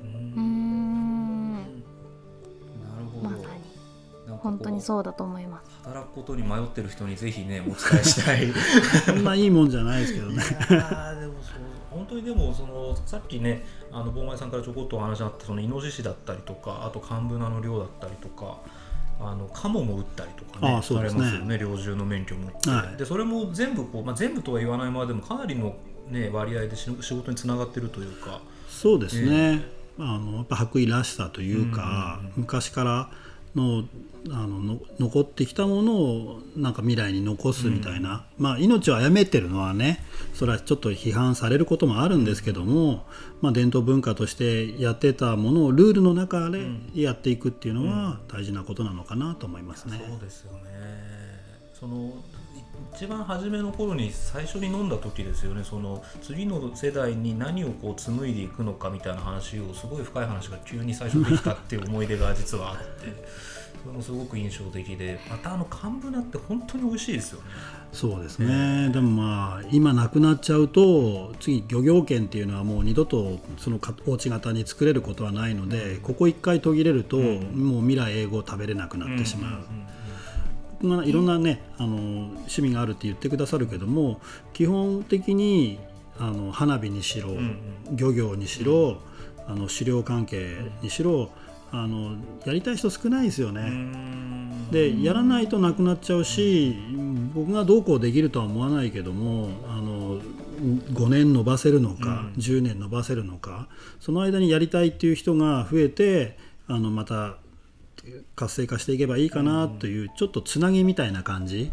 [4.43, 5.71] 本当にそうだと思います。
[5.85, 8.53] 働くことに迷ってる人にぜひねお伝えしたい。
[9.07, 10.35] そんないいもんじゃないですけどね。
[10.35, 11.55] いやーでもそう
[11.91, 18.59] 本当にでもそのさっきねあの坊前さんからちょこっとお話あったそのイノシシだったりとかあとカンブナの猟だったりとか
[19.21, 21.21] あのカモも撃ったりとかねああそうですね。
[21.21, 22.97] されますよね猟銃の免許持って、はい。
[22.97, 25.77] でそれも全部こう、まあ、全部とは言わないまでもかなりの
[26.11, 28.41] ね、割合で仕事につながってるというか。
[28.69, 29.63] そうですね、
[29.99, 33.11] えー、あのやっぱ白衣らしさというか、うんうんうん、昔から
[33.55, 33.85] の
[34.29, 43.07] あの残ってきたものをなんか未来に残すみたいな、うん、まあ、命を殺めてるのはねそれはちょっと批判されることもあるんですけども、
[43.41, 50.03] まあ、伝統文化としてやってたものをルールの中でやっていくっていうのは大事なことなのかなと思いますね。
[50.07, 50.61] そうですよね。
[51.73, 52.13] その
[52.95, 55.65] 一番初めの頃に最初に飲んだ時ですよね。
[55.65, 62.81] その次の世代に何をこう紡いでいくのかみたいな話をすごい深い話が急に最初できたっていう思い出が実はあって。
[63.83, 65.19] それもすごく印象的で。
[65.31, 67.47] またあの寒ぶなって本当に美味しいですよね。
[67.93, 79.65] そうですね、えー、でもまあ今なくなっちゃうと次漁業権っていうのはもう二度とそのお家型に作れることはないので、ここ1回途切れると、うん、もう未来英語を食べれなくなってしまう。
[80.83, 84.21] まあ、いろんなね、あの趣味があるって言ってくださるけども
[84.53, 85.79] 基本的に
[86.19, 87.31] あの花火にしろ、
[87.93, 88.99] 漁業にしろ、
[89.47, 91.31] あの狩猟関係にしろ、
[91.73, 93.71] あのやりたい人少ないですよね。
[94.71, 96.77] でやらないとなくなっちゃうし
[97.35, 100.21] 僕がどうこうできるとは思わないけどもあの
[100.93, 106.39] 5年延ばせるのか、うん、10年延ばせるのかその間にやりたいっていう人が増えて
[106.69, 107.37] あのまた
[108.35, 111.71] 活性化していけばいいかなという、ちょっとつなぎみたいな感じ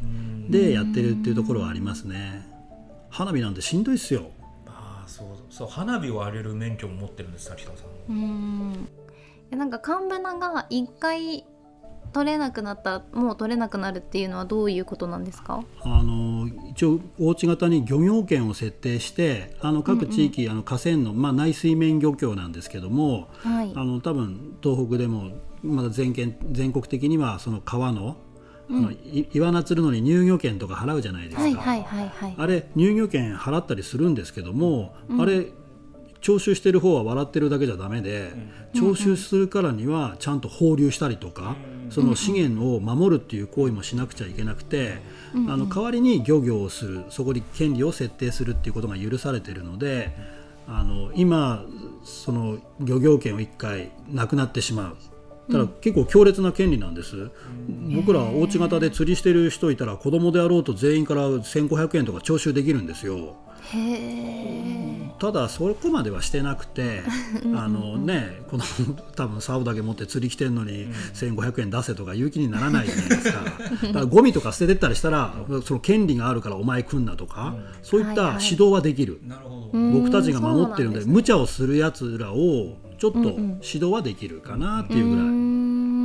[0.49, 2.45] でやってるっていうところはありますね。
[3.09, 4.31] 花火なんてしんどいっすよ。
[4.65, 8.13] ああそうそう花火を荒れる免許も持ってるんです秋田さん。
[8.13, 8.87] うん
[9.49, 11.45] なんかカンブナが一回
[12.13, 15.63] 取れなくなったらもう取れなくなるっていうのはどういうことなんですか？
[15.83, 25.31] あの一応大内型に漁業権を設定してあの各地域、うんうん、あの河川の、まあ、内水面漁協なんですけども、はい、あの多分東北でも
[25.63, 28.17] まだ全県全国的にはその川の
[28.69, 28.97] うん、
[29.31, 35.47] 岩名釣るのに入漁権とか払うじゃないですか、はいはいはいはい、あれ入漁権払ったりするんですけども、うん、あれ
[36.19, 38.31] 徴収してる方は笑ってるだけじゃだめで、
[38.73, 41.55] 徴収するからにはちゃんと放流したりとか、
[41.89, 44.97] その資源を守るっていう行為もしなくちゃいけなくて、
[45.33, 50.09] あの代わりに漁業をするそこに権利を設定するっていうことが許されているので
[50.67, 51.63] あの今
[52.03, 54.97] その漁業権を1回なくなってしまう。
[55.51, 57.29] ただ結構強烈な権利なんです、
[57.95, 63.35] 僕らおうち型で釣りしてる人いたら子供であろうと全員から1500円とか徴収できるんですよ。
[65.19, 67.01] ただそこまではしてなくて
[67.55, 68.63] あのねこの
[69.15, 73.43] 多分竿だけ持って釣り来てるのに1500円出せとか言う気にならないじゃないですか。
[73.87, 75.33] だからゴミとか捨ててったりしたら
[75.65, 79.19] その権利があるからお前来んなとか、そういった指導はできる、
[79.73, 85.27] 僕たちが守ってるので無茶をするやつらをちょっと指導はできるかなっていうぐらい、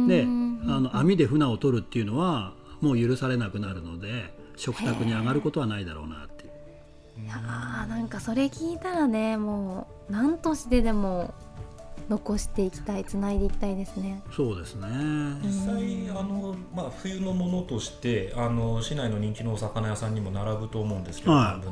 [0.09, 0.27] で
[0.73, 6.45] あの網で船を取るっていうのはもう許されなくなるので食卓に上がることはないだろうなって
[7.21, 11.35] いやーなんかそれ聞いたらねもう何としてでも
[12.09, 14.23] 残していきたいつないでいきたいですね。
[14.35, 14.89] そうですね。
[15.43, 21.67] 実際あの、まあ、冬のものとしてあの市内の人気のお魚屋さんにも並ぶと思うんですけど、はい、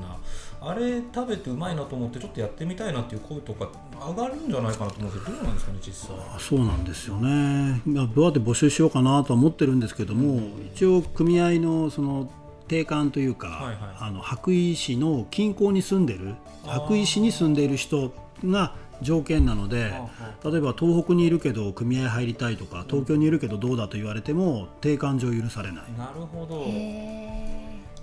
[0.62, 3.70] あれ食べてうまいなと思ってちょっとやってみたいなっていう声とか
[4.08, 6.16] 上がるんじゃないかなと思うんですけどどうなんですかね実際。
[6.38, 7.82] そうなんですよね。
[7.86, 12.30] どうやって募集しようかなとは思ってるんですけども、うん、一応組合のその
[12.68, 18.12] 定款というか、はいはい、あの白衣市の近郊に住んでる白衣市に住んでいる人
[18.44, 19.92] が条件なので
[20.44, 25.84] 例えば東北にいるけど組合入りたいとか東京にいるけどどうだと言われても定款上許されない。
[25.98, 27.59] なるほど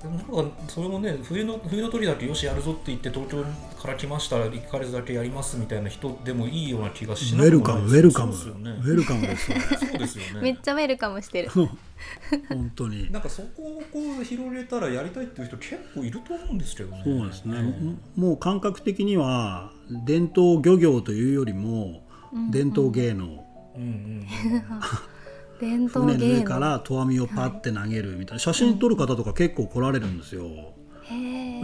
[0.08, 3.44] なんかそれもね冬の冬の時だけよしやるぞって言って東京
[3.82, 10.42] から来ましたら1か月だけやりますみたいな人でもいいような気がしないウェルカムウェルカム、ね、ウェルカムですよそうですよね。
[10.42, 11.50] めっちゃウェルカムしてる。
[12.50, 13.12] 本当に。
[13.12, 17.02] なんかそこをこう広げたらやりたいっていう人結構いると思うんですけどね。
[17.04, 19.72] そうですね、もう感覚的には
[20.06, 22.04] 伝統漁業というよりも
[22.52, 24.28] 伝統芸能、うんうん
[25.60, 30.44] 伝統船の上から投網をパッて投げるみたいな、写真撮る方とか結構来られるんですよ。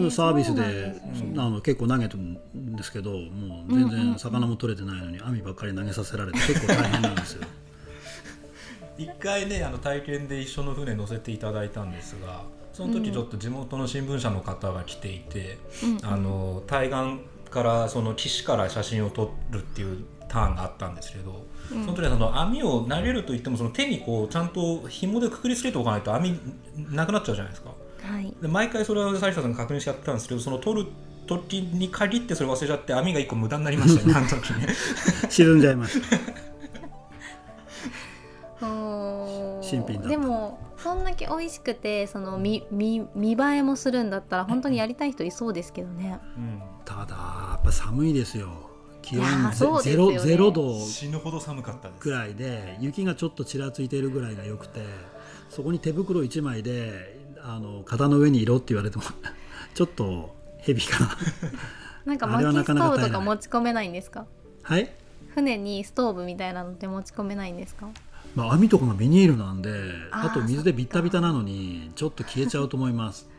[0.10, 0.96] サービスで
[1.38, 7.44] あの結構投げてるんですけどもう全然魚も取れてないのに網ばっかり投げさせられて結構大変なんですよ。
[8.98, 17.20] 一回ねあの体験で一緒の船乗せていただいたんですがその時ちょっと地元の新聞社の方が来ていて、うん、あの対岸
[17.52, 26.38] からその岸から写真を撮るっていうターンがあったんですけど、その時はその網を投げるといってもその手にこうちゃんと紐でくくりつけておかないと網
[26.92, 27.72] なくなっちゃうじゃないですか。
[28.02, 30.88] はい、で毎回それはサリサさんが確認してやってたんですけどその取る
[31.26, 34.68] 時に限ってそれ忘れちゃって網が一個無駄になりましたね あの時ね。
[35.30, 36.18] 沈んじゃいました。
[39.62, 46.20] 新品だでもそんだけ美味しくてその見見見栄えもするんだったら本当にやりたい人いそうですけどね。
[46.38, 46.62] うん。
[46.86, 48.73] ただやっぱ寒いですよ
[49.04, 49.26] 気温
[49.82, 50.80] ゼゼロゼロ度。
[50.80, 54.80] 死ぬほど寒かったぐらいで雪がちょっとちらついているぐらいが良くて
[55.50, 59.04] そこに手袋1枚であの肩の上にいろって言われても
[59.76, 61.18] ちょっとヘビーかな。
[62.06, 64.26] なんかあれはな薪ストーブとか持ち込めないんですか？
[64.64, 64.90] はい、
[65.36, 67.88] 船にストーブみたいなのって持ち込めないんですか？
[68.36, 69.70] まあ、網とかがビニールなんで
[70.12, 73.30] あと水でビッタビタなのにちょっと消えちゃうと思います。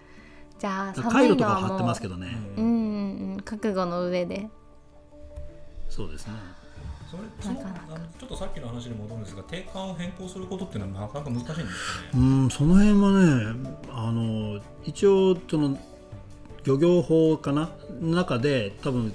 [0.59, 4.49] じゃあ寒いのはカイロとかは貼ってもうますけどね、うんうんうん覚悟の上で
[5.95, 6.33] そうですね。
[7.09, 7.55] それその
[8.19, 11.61] ちょっとさっきの話に戻るんですが定款を変更することっていうのはなかなか難しいんです
[12.15, 12.47] うよね。
[12.47, 15.79] んその辺はねあの一応その
[16.65, 19.15] 漁業法かな中で多分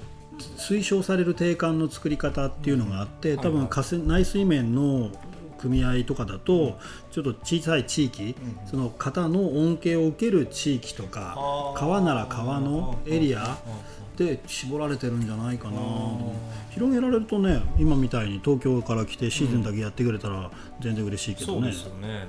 [0.56, 5.10] 推奨される定款の作り方っていうのがあって、うん多分河川内水面の
[5.58, 6.78] 組合とかだと
[7.10, 11.36] ちょっと小さい地域、うんその型の恩恵を受ける地域とか
[11.76, 16.32] 川なら川のエリアうんうんで絞られてるんじゃないかなうん
[16.70, 21.68] 広げられるとね今みたいに東京から来てシーズンだけやってくれたら全然嬉しいけどね。
[21.68, 22.26] ですよね。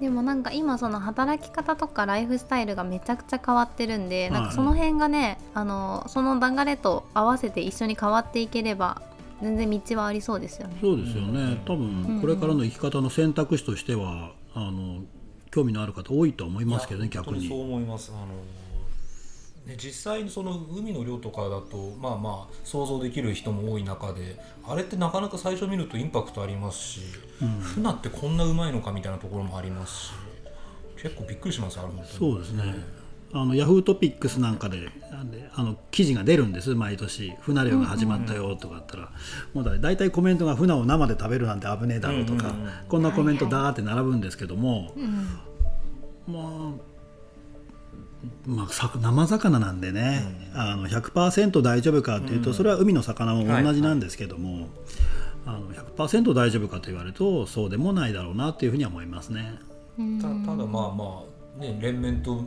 [0.00, 9.00] でもなんか今その働き方とかライフスタイルがめちゃくちゃ変わってるんで、はいなんかその辺がねあのその流れと合わせて一緒に変わっていければ
[9.40, 10.76] 全然道はありそうですよね。
[10.80, 15.04] そうですよね、多分これからの生き方の選択肢としてはあの
[15.52, 17.64] 興味のある方多いと思いますけどね逆にそうに。
[17.64, 18.10] 思います。
[18.12, 18.26] あの
[19.66, 27.00] ね、実際にその海の量とかだとまあまあ想像できる人も多い中であれってなかなか最初見るとインパクトありますし、
[27.74, 30.10] 船ってこんなうまいのかみたいなところもありますし
[31.02, 33.02] 結構びっくりしますあそうですね。
[33.34, 37.32] あのヤフートピックスなんかであであの記事が出るんです毎年。
[37.40, 39.10] 船漁が始まったよとかあったら、
[39.54, 45.38] もうだ大体コメントが船を生で食べるなんて危ねえだろうとか、うんうんうんこんなコメントダーって並ぶんですけども、うん。
[46.26, 46.91] まあ
[48.46, 50.22] まあ、さ生魚なんでね、
[50.54, 54.68] あの100%大丈夫かというと、それは海の魚も同じなんですけども、
[55.46, 59.58] あの100%大丈夫かと言われるとそうでもないだろうなというふうには思いますね。
[59.98, 61.22] うんたただまあま
[61.58, 62.42] あね連綿と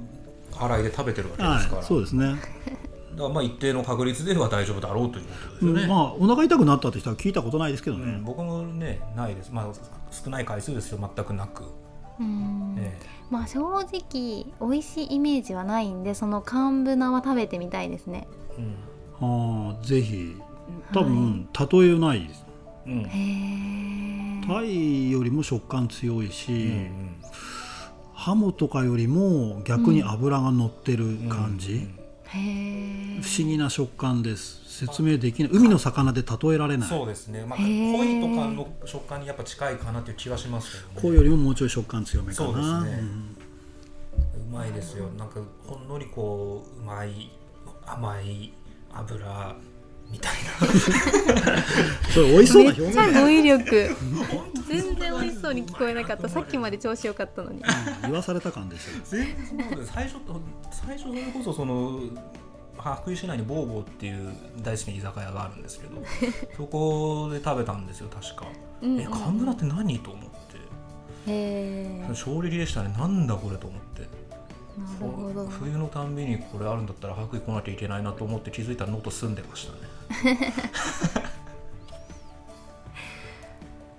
[0.58, 2.26] 洗いで食べてるわけではすから、い、そうですね。
[2.28, 5.84] だからまあ一定の確率では大丈夫だろうということですよね。
[5.84, 8.04] うんまあお腹痛くなったって人は聞いたことないですけどね。
[8.04, 9.68] うん僕もねないですまあ
[10.12, 11.64] 少ない回数ですよ全くなく、
[12.20, 12.98] うんね
[13.30, 18.28] まあ正直美味しいイメージはないんでその寒ブナは食べてみたいですね。
[18.58, 18.76] うん
[19.18, 20.36] ああぜひ
[20.94, 22.46] 多分、例えないです。
[22.86, 24.48] うんへえ。
[24.48, 27.16] タイよりも食感強いし、うん
[28.14, 31.74] ハモとかよりも逆に脂が乗ってる感じ。
[31.74, 33.22] うんへえ。
[33.22, 35.52] 不思議な食感です説明できない。
[35.54, 36.90] 海の魚で例えられない。
[36.90, 42.52] そうですね、まあ、鯉とかの食感にやっぱ近いかなという気はしますけど、ね、こうよりももうちょい食感強めかな。
[42.52, 43.02] そうですね。
[43.02, 43.36] ん
[44.38, 45.08] うまいですよ。
[45.18, 47.32] なんかほんのりこううまい
[47.86, 48.54] 甘い
[48.92, 49.56] 油
[50.12, 50.34] みたい
[52.14, 53.96] それ美味しそうなめ表現っちゃ語彙力。
[54.68, 56.30] 全然美味しそうに聞こえなかった。
[56.30, 57.60] さっきまで調子良かったのに。
[57.60, 57.64] うん。
[58.04, 59.94] 言わされた感でしょな全然そうです。
[59.94, 60.16] 最初
[60.72, 62.02] 最初それこそその
[62.86, 66.04] 白衣市内にボーボーっていう大好きな居酒屋があるんですけど
[66.56, 68.46] そこで食べたんですよ確か、
[68.82, 70.36] うんうんえ寒ブナって何と思って。
[71.28, 74.02] へえ衝撃でしたねなんだこれと思って。
[74.78, 75.48] なるほど。
[75.48, 80.54] 冬のたんびにこれあるんだったら白衣来なきゃいけないなと思って気づいたらノート住んでましたね。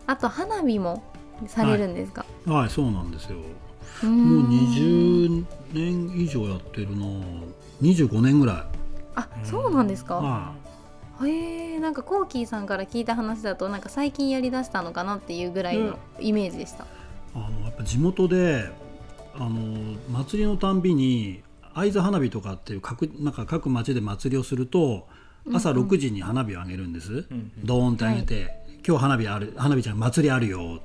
[0.07, 1.03] あと花火も
[1.49, 2.71] されるんですか、はい。
[2.71, 3.39] そうなんですよ。
[3.39, 3.45] も
[4.05, 7.07] うん20年以上やってるな
[7.83, 8.69] 25年ぐら
[9.17, 10.15] あそうなんですいか？
[10.17, 10.53] は
[11.27, 16.87] へえんかコーキーさんから聞いた話だとなんか最近やりだしたのかなっていうぐらいのイメージでした、
[17.35, 18.71] あのやっぱ地元で
[19.35, 21.43] あの祭りのたんびに
[21.75, 25.07] 会津花火とかっていう各なんか各町で祭りをすると
[25.53, 30.83] 朝6時に花火をあげるんです、うんドーンってあげて、今日花火ある花火じゃん祭りあるよ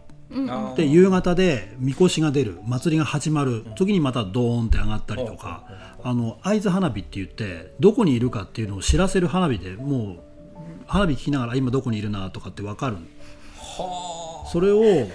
[0.75, 5.63] で夕方でみこしが出る祭りが始まる時にまたドーンって上がったりとか、
[6.03, 10.19] あの会津花火って言ってどこにいるかっていうのを知らせる花火でもう
[10.87, 12.97] 花火聞きながら今どこにいるなとかって分かる。
[13.57, 15.09] はそれを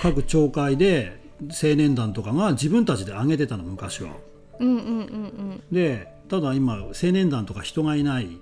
[0.00, 4.10] 各町会で青年団とかが自分たちで上げてたの昔は。
[4.58, 8.38] うんうんうんでただ今青年団とか人がいない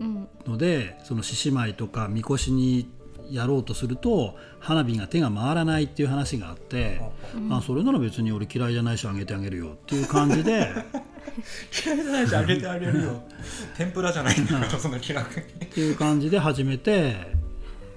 [0.00, 0.06] うん。
[0.06, 0.28] うん。
[0.46, 2.90] のでその獅子舞とかみこしに
[3.30, 7.00] やろうとすると花火が手が回らないっていう話があって、
[7.50, 10.68] あそれなら別に俺嫌いじゃないしあげてあげるよっていう感じで。
[11.84, 13.22] 嫌いじゃないしあげてあげるよ。
[13.76, 17.16] 天ぷらじゃないんだからそんな気楽にっていう感じで始めて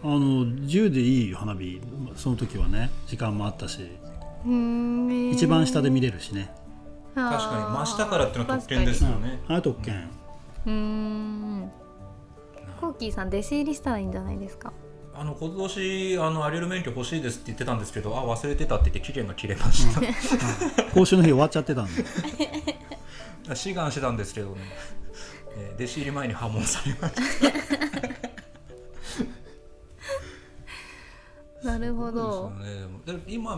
[0.04, 1.82] あの自由でいい花火
[2.16, 3.80] その時はね時間もあったし
[4.46, 6.52] うん一番下で見れるしね。
[7.16, 9.42] 確かに真下からっていうのは特権ですよね。
[9.48, 10.10] あれ特権。
[10.66, 11.72] うーん。
[12.80, 14.72] コーキーさん弟子入りしたらいいんじゃないですか？
[15.14, 20.02] あの今年あのアリエル免許欲しいですって言ってたんですけどあ忘れてたって言って期限が切れました。
[20.94, 22.04] 講習の日終わっちゃってたんで
[23.56, 24.56] 志願してたんですけどね、
[25.58, 27.22] えー弟子入り前に破門されました。
[31.68, 32.52] なるほど。
[32.54, 32.90] そうですよね。
[33.06, 33.56] でもで今、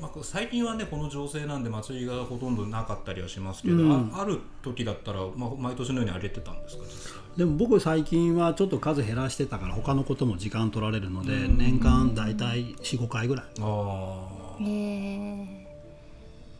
[0.00, 4.10] まあ、最近はねこの情勢なんで祭りがほとんどなかったりはしますけど、うん。
[4.14, 7.27] あある時だったら、まあ、毎年のようにあげてたんですか実際？
[7.38, 11.56] でも僕最近はちょっと数減らしてたから他のことも時間取られるのでうん。
[11.56, 13.44] 年間大体45回ぐらい。
[13.60, 15.68] あへえ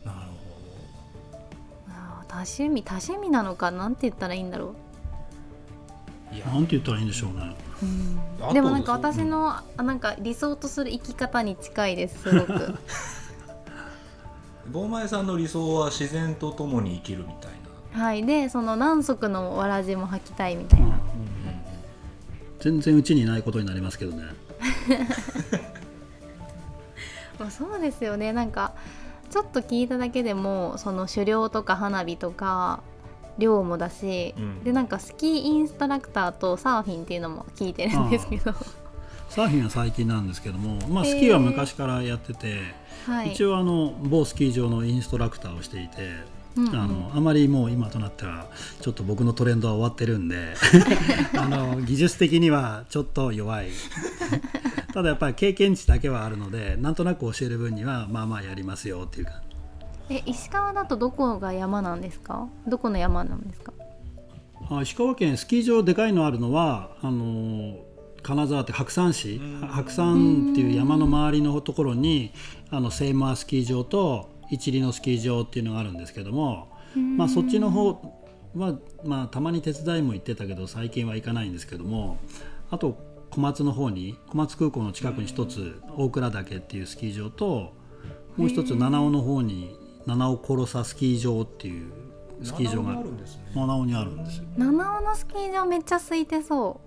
[0.05, 0.19] あなる
[1.89, 4.73] あー多趣味多趣味なのかなんて言ったらいいんだろほ
[6.31, 6.45] どいや。
[6.45, 7.55] なんて言ったらいいんでしょうね。
[8.39, 12.75] う、あとでもなんか私の、あなんか理想とする生き方に近いですすごく。
[14.71, 17.58] 坊前さんの理想は自然と共に生きるみたいな、
[17.93, 18.25] はい。
[18.25, 20.99] でその何足のわらじも履きたいみたいな、
[22.59, 24.23] 全然うちにいないことになりますけどね。
[27.39, 28.33] まあそうですよね。
[28.33, 28.73] なんか
[29.29, 32.81] ちょっと聞いただけでもその狩猟とか花火とか
[33.37, 34.63] 漁もだし、うん。
[34.63, 38.53] でなんかスキーインストラクターとサーフィンっていうのも聞いてるんですけど、
[39.29, 42.59] サーフィンは最近なんですけども、まあ、スキーは昔からやってて、
[43.05, 46.09] はい、一応あの某スキー場のインストラクターをしていて、
[46.55, 46.67] うん。
[46.67, 48.47] うんあのあまりもう今となっては
[48.81, 50.53] ちょっと僕のトレンドは終わってるんで
[51.37, 53.69] あの技術的にはちょっと弱い。
[54.93, 59.31] ただやっぱり経験値だけはあるのでなんとなく教える分にはまあまあやりますよっていうか。
[60.09, 62.47] え石川だとどこが山なんですか？
[62.67, 63.73] どこの山なんですか？
[64.71, 67.77] あ石川県スキー場でかいのあるのはあの
[68.23, 69.35] 金沢って白山市。
[69.35, 69.67] うん。
[69.67, 72.31] 白山っていう山の周りのところに
[72.71, 76.69] あのセイマースキー場と一里のスキー場っていうのがあるんですけども、
[77.17, 78.01] まあ、そっちの方
[78.55, 82.17] は、まあ、たまに手伝いも行ってたけど最近は行かないんですけども
[82.71, 82.97] あと
[83.29, 87.73] 小松の方に小松空港の近くに一つ大倉岳っていうスキー場と
[88.37, 91.91] もう一つ七尾の方に七尾コロサスキー場っていう
[92.41, 93.03] スキー場が
[93.53, 94.45] 七尾にあるんですよ。
[94.57, 96.79] 七尾のスキー場めっちゃ空いてそ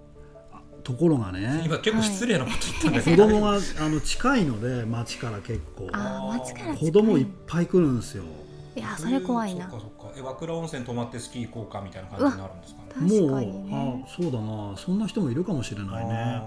[0.85, 5.85] ところがね今結構失礼なこと言ったんです子けど、供があの近いので町から結構。
[5.85, 8.25] うあー町から子供いっぱい来るんですよ。
[8.75, 9.71] いやそれ怖いな。
[9.71, 10.15] そっかそっか。
[10.19, 12.81] え和倉温泉泊まってスキー行こうかみたいな感じになるんですか？
[12.83, 14.03] ね確かもうにね。
[14.07, 14.77] あそうだな。
[14.77, 16.43] そんな人もいるかもしれないね。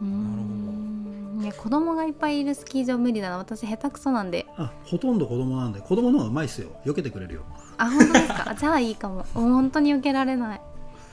[0.00, 1.40] うーん。
[1.42, 3.38] いや子供がいっぱいいるスキー場無理だな。
[3.38, 4.46] 私下手くそなんで。
[4.58, 6.68] あほとんど子供なんで子供の方がうまいっすよ。
[6.84, 7.42] 避けてくれるよ。
[7.78, 8.50] あ本当ですか？
[8.50, 9.24] あじゃあいいかも。
[9.34, 10.60] 本当に受けられない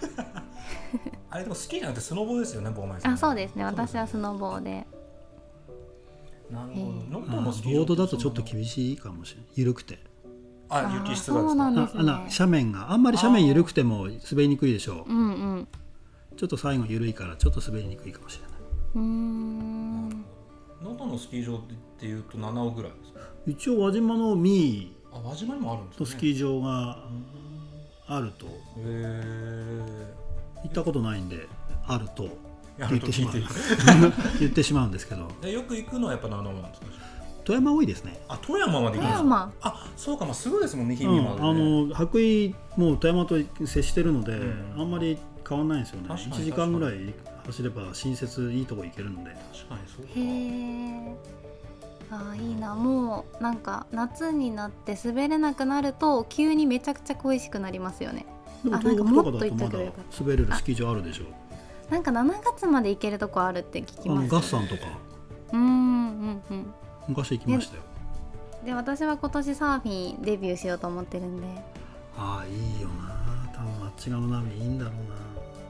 [1.29, 3.13] あれでもスキーじゃなくてスノボーですよね坊前さん。
[3.13, 3.63] あそうですね。
[3.63, 4.87] 私はスノボーで。
[6.49, 6.81] なるほど。
[6.81, 7.11] へー。
[7.11, 9.99] ノッあトのスキー場ロードだとちょっと厳しいかもしれない緩くて。
[10.71, 15.11] あ雪質あーそうなんがですかですね斜面があんまり斜面緩くても滑りにくいでしょう。
[15.11, 15.31] うんう
[15.61, 15.67] ん。
[16.37, 18.51] ちょっと最後緩いからちょっと滑りにくいかもしれない。
[18.95, 20.09] うーん。
[20.81, 21.61] 能登のスキー場っ
[21.99, 23.19] ていうと7尾ぐらいですか？
[23.45, 26.05] 一応輪島のミあ輪島にもあるんですね。
[26.05, 26.99] ーとスキー場が
[28.07, 28.45] あると。
[28.45, 30.13] へえ
[30.63, 31.47] 行ったことないんで
[31.87, 32.23] あると
[32.77, 33.33] や言ってしまう
[34.39, 35.27] 言ってしまうんですけど。
[35.41, 36.87] でよく行くのはやっぱ7尾なんですか？
[37.45, 39.17] 富山多いですね、あ富山まで行くんですか？
[39.17, 39.53] 富山。
[39.61, 42.55] あそうかまあすぐですもんね日うん、々まで、あねの白衣
[42.91, 43.35] も富山と
[43.65, 44.81] 接してるので、うん。
[44.81, 46.07] あんまり変わんないんですよね。
[46.07, 47.13] 確かに1時間ぐらい
[47.47, 49.31] 走れば新設いいとこ行けるので。
[49.31, 50.11] 確かにそうか。
[50.15, 51.15] へえ
[52.11, 52.75] あーいいな。
[52.75, 58.25] もうなんか夏になって滑れなくなると急にめちゃくちゃ恋しくなりますよね
[58.65, 61.23] あなんか東北とかだともっと行っとまだけばよかっ滑れるスキー場あるでしょ。
[61.89, 64.81] なんか7月まで行けるとこあるって聞きあのますガッサンとか。
[65.53, 66.73] うんうんうん。
[67.07, 67.83] 昔行きましたよ。
[68.65, 71.47] で私は今年サーフィンデビューしようと思ってるんで。
[72.17, 73.49] ああいいよな。
[73.53, 74.93] 多分あっち側の波いいんだろう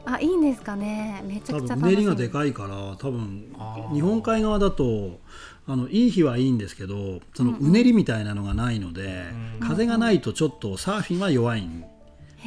[0.09, 0.15] な。
[0.15, 1.23] あいいんですかね。
[1.25, 3.53] めちゃ多くちゃうねりがでかいから多分
[3.93, 5.19] 日本海側だと
[5.67, 9.25] あのいい日はいいんですけどそのうねりみたいなのがないので、
[9.59, 9.67] うん。
[9.67, 11.85] 風がないとちょっとサーフィンは弱いん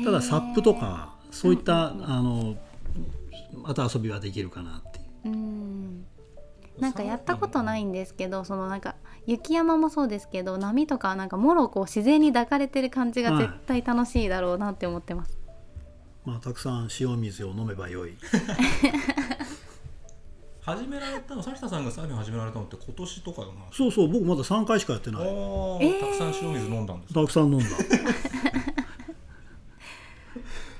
[0.04, 2.56] ただサップとかそういった、あの
[3.54, 5.34] また遊びはできるかなっていう。
[5.34, 6.06] うん。
[6.78, 8.94] なんかやったことないんですけどそのなんか
[9.26, 15.38] 雪山もそうですけど波とかなんかもろこう自然に抱かれてる感じが絶対楽しいだろうなって思ってます、
[16.24, 18.16] まあたくさん塩水を飲めばよい。
[20.62, 27.66] 始められたのサシタさんがサーフィン始められたのって今年とかの話そうそう僕まだ3回しかやってないたくさん塩水飲んだんですたくさん飲んだ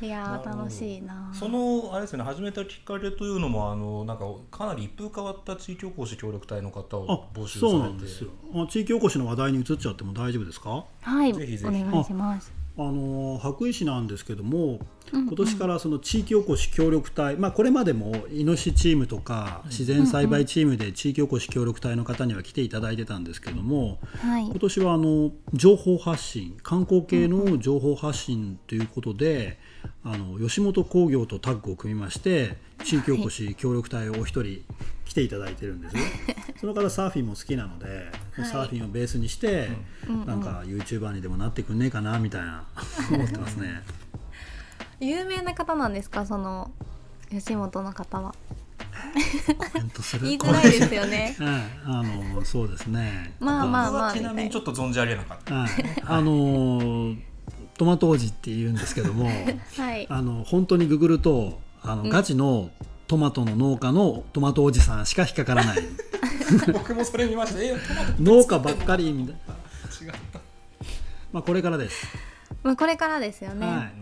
[0.02, 7.72] いや楽しいなそのあれですね始めたきっかけというのもあのなんかかなり一風変わった地域おこし協力隊の方を募集されて。
[7.72, 8.30] そうなんですよ。
[8.54, 10.84] あ地域おこしの話題に移っちゃっても大丈夫ですか？
[11.02, 11.32] はい。
[11.32, 11.64] ぜひぜひ。
[11.68, 14.80] お願いしますあの羽咋市なんですけども、
[15.12, 24.44] 今年からその地域おこし協力隊、まあ、これまでもイノシシチームとか自然栽培チームで地域おこし協力隊の方には来ていただいてたんですけども、はい。
[24.44, 29.58] 今年はあの情報発信観光系の情報発信ということで、
[30.04, 34.62] あの吉本興業とタッグを組みまして地域おこし協力隊をお一人
[35.12, 35.94] 来ていただいてるんです。
[35.94, 36.02] ね。
[36.58, 38.46] その方サーフィンも好きなので、はい。
[38.46, 39.68] サーフィンをベースにして、
[40.26, 42.64] なんか YouTuber にでもなってくんねえかなみたいな
[43.12, 43.82] 思ってますね。
[45.00, 46.24] 有名な方なんですか？
[46.24, 46.70] その
[47.30, 48.34] 吉本の方は。
[49.72, 50.22] コメントする？
[50.28, 51.36] 言いづらいですよね。
[51.38, 53.34] はい、あのそうですね。
[53.38, 55.54] まあまあ僕まあはちなみにちょっと存じ上げなかった。
[55.54, 55.70] はい、
[56.06, 57.14] あの
[57.76, 60.06] トマト王子って言うんですけども、はい。
[60.08, 62.08] あの本当にググるとあの、うん。
[62.08, 62.70] ガチの
[63.06, 65.78] トマトの農家のトマトおじさんしか引っかからない。
[66.72, 67.62] 僕もそれ見ました。
[67.62, 70.40] えトマト農家ばっかりみたいな、違った。
[71.32, 72.06] まあ、これからです、
[72.62, 73.92] まあこれからですよね、はい、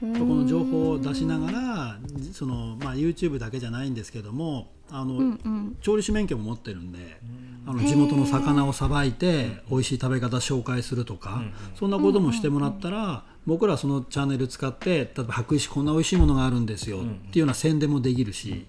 [0.00, 1.98] この情報を出しながら
[2.32, 5.76] その、まあ、YouTube だけじゃないんですけどもあの、うんうん。
[5.82, 7.20] 調理師免許も持ってるんで
[7.66, 11.52] あの地元の魚をさばいて美味しい食べ方紹介するとか、うん。
[11.76, 17.10] そんなこともしてもらったら、僕らそのチャンネル使って例えば白石こんな美味しいものがあるんですよ、うん。
[17.10, 18.66] っていうような宣伝もできるし、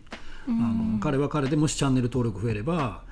[0.47, 3.03] あの彼は彼でもしチャンネル登録増えれば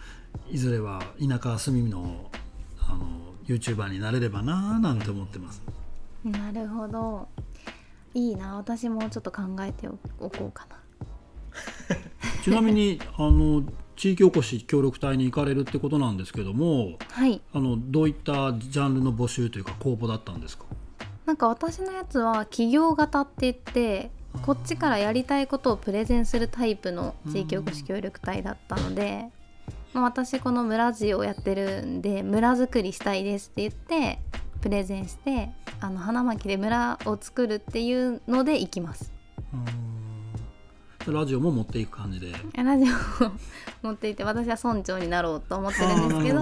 [0.50, 2.32] いずれは田舎住みの
[2.80, 3.06] あの
[3.46, 5.62] YouTuber になれればなぁなんて思ってます。
[6.24, 7.28] なるほど。
[8.14, 8.56] いいな。
[8.56, 9.88] 私もちょっと考えて
[10.20, 10.78] おこうかな。
[12.44, 13.64] ちなみにあの
[13.96, 17.42] 地域おこし協力隊に行かれるってことなんですけどもはい。
[17.54, 20.66] あのどういったジャンルの募集というか公募だったんですか？
[21.30, 24.10] なんか私のやつは企業型って言って
[24.42, 29.26] こっちからやりたいことをプレゼンするタイプの地域おこし協力隊だったので、
[29.94, 34.18] まあ私この村事をやってるんで村づくりしたいですって言って
[34.60, 39.14] プレゼンしてあの花巻で村を作るっていうので行きます。
[39.54, 41.14] うん。
[41.14, 42.32] ラジオも持っていく感じで。
[42.56, 43.32] ラジオを
[43.84, 46.42] 持っていて私は村長になろうと思ってるんですけど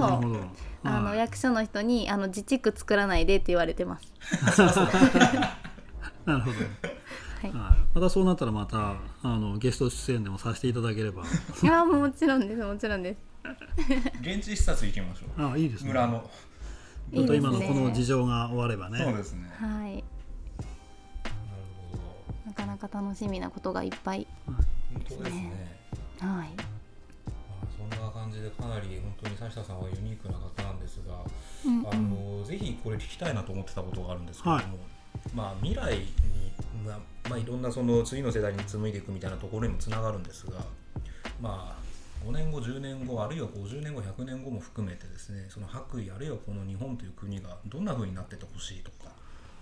[0.87, 1.17] あのはい。
[1.19, 4.13] 役所の人にあの自治区作らないでって言われてます。
[6.25, 7.51] なるほど、はい。
[7.51, 11.23] はい、またそうなったらまたあのゲスト出演でもさせていただければ。
[11.61, 13.19] いやもうもちろんですもちろんです。
[14.21, 15.53] 現地視察行きましょう。
[15.53, 15.89] あいいですね。
[15.89, 16.29] 村の。
[17.13, 18.99] ちょっと今のこの事情が終わればね。
[18.99, 19.49] そうですね。
[19.59, 19.69] はい。
[19.69, 20.03] なる
[21.91, 22.47] ほど。
[22.47, 24.27] なかなか楽しみなことがいっぱい。
[24.45, 24.57] 本
[25.07, 25.77] 当ですね。
[26.19, 26.76] はい。
[27.87, 31.23] んな感じでかなり本当に佐下さんはユニークな方なんですが、
[31.65, 31.87] うんうん。
[31.87, 34.65] あのぜひこれ聞きたいなと思ってたことがあるんですけども、はい。
[35.33, 36.05] まあ未来に
[36.85, 40.59] まあまあいろんなその次の世代に紡いでいくみたいなところにもつながるんですが、
[41.41, 41.87] まあ
[42.25, 49.11] 5年後10年後あるいは50年後100年後も含めてですねその白衣あるいはこの日本という国がどんな風になっててほしいとか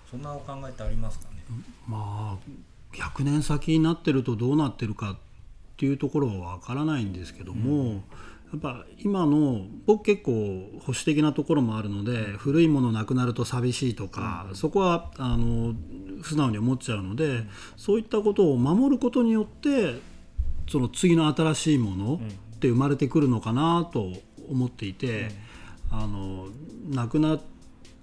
[0.09, 1.43] そんなお考えってありますかね、
[1.87, 5.17] まあ100年先になってるとどうなってるか
[5.75, 8.03] っていうところはわからないんですけども、
[8.53, 10.31] やっぱ今の僕結構
[10.79, 15.73] 保守的なところもあるので古いものなくなると寂しいとか、そこはあの
[16.23, 17.43] 素直に思っちゃうので、
[17.75, 19.99] そういったことを守ることによって
[20.69, 22.21] その次の新しいもの
[22.55, 24.13] って生まれてくるのかなと
[24.49, 25.31] 思っていて、
[25.91, 26.47] あの
[26.89, 27.54] なくなって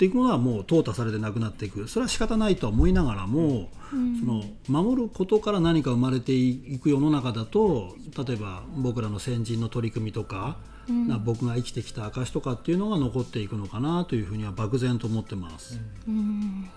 [0.04, 7.96] いくものはもう淘汰されてなくなっていくそれは仕方ないとは思いながらも、その守ることから何か生まれていく世の中だと
[8.26, 10.56] 例えば僕らの先人の取り組みとか、
[10.88, 15.78] な僕が生きてきた証とかっていうのが残っていくのかなというふうには漠然と思ってます。
[16.08, 16.68] うん。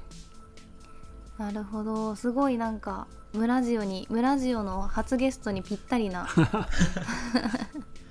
[1.38, 2.16] なるほど。
[2.16, 6.28] すごいなんか村ジオに村ジオの初ゲストにぴったりな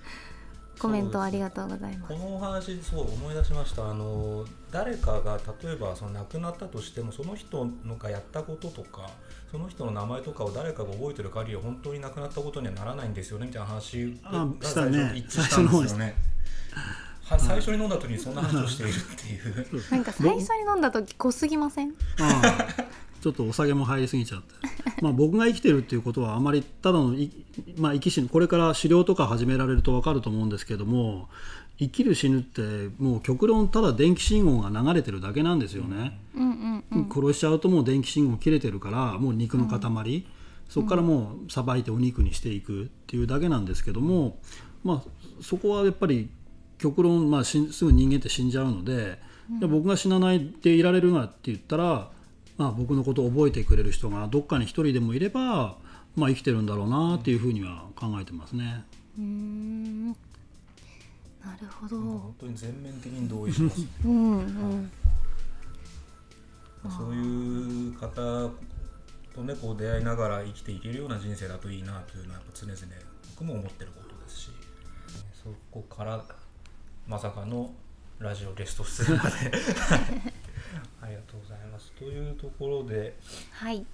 [0.84, 2.12] コメントありがとうございます。
[2.12, 9.08] このお話そう思い出しましたあの誰かが例えばその亡くなったとしてもその人のがやったこととか
[9.50, 16.14] その人の名前とかを誰かが覚えてる限りは本当に亡くなったことにはならないんですよねみたいな話あが最初一致したんですよね。
[17.24, 19.82] は最初に飲んだ時にそんな話をしているっていう。
[19.90, 21.94] なんか最初に飲んだ時濃すぎません？
[23.24, 24.54] ちょっとお酒も入りすぎちゃって、
[25.00, 27.30] まあ、僕が生きてるっていうことはあまりただのい、
[27.78, 28.28] まあ、生き死ぬ。
[28.28, 31.30] これから狩猟とか始められると分かると思うんですけども
[31.78, 37.08] 生きる死ぬってもう極論ただ電気信号が流れてるだけなんですよね、うんうんうん。
[37.10, 40.26] 殺しちゃうともう電気信号切れてるからもう肉の塊、
[40.68, 44.38] そこからもうさばいてお肉にしていくっていうだけなんですけども、
[44.84, 45.02] まあ、
[45.40, 46.28] そこはやっぱり
[46.76, 49.18] 極論、まあ、すぐ人間って死んじゃうので、
[49.66, 52.10] 僕が死なないでいられるなって言ったら
[52.56, 55.76] まあ、僕のことを覚えてくれる人がどっかに一人でもいれば、
[56.16, 58.84] まあ、生きてるんだろうなっていうふうには考えてますね。
[59.18, 60.08] うん。
[61.44, 64.90] なるほど、本当に全面的に同意します、 うんうん、
[66.90, 68.50] そういう方
[69.34, 72.78] とねこう出会いながら生きていけるような人生だといいなというのはやっぱ常々
[73.34, 74.50] 僕も思ってることですし
[75.42, 76.24] そこから
[77.06, 77.74] まさかの
[78.18, 79.30] ラジオゲスト出演まで
[81.00, 81.92] ありがとうございます。
[81.92, 83.14] というところで
[83.52, 83.84] はい。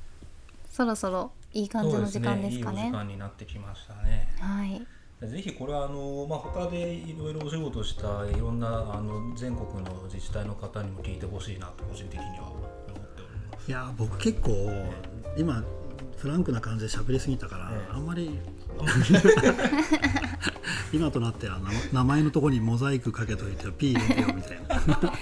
[0.70, 2.82] そろそろいい感じの時間ですかね。
[2.82, 4.28] いいお時間になってきましたね。
[4.38, 4.86] はい。
[5.26, 12.56] ぜひこれはあの、まあ、他でいろいろお仕事したいろんなあの全国の自治体の方にも聞いてほしいなと個人的には思っ
[12.86, 13.00] ており
[13.52, 13.68] ます。
[13.68, 14.50] いや僕結構
[15.36, 15.62] 今
[16.16, 17.92] フランクな感じで喋りすぎたから、ええ。
[17.92, 18.38] あんまり
[20.92, 21.58] 今となっては
[21.92, 24.80] 名名前のところにモザイクかけといて P 入れてよみたいな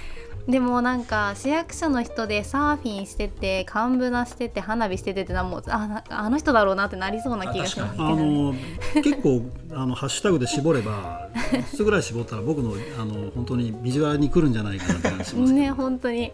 [0.49, 8.55] でもなんか市役所の人でサーフィンしてて幹部なしてて花火しててってなもうあなあの人だろうなってなりそうな気がしますけあどの
[8.95, 9.43] 結構
[9.73, 16.33] あのハッシュタグで絞れば5つぐらい絞ったら僕のあの本当にビジュアルに来るんじゃないかなって感じしますね本当に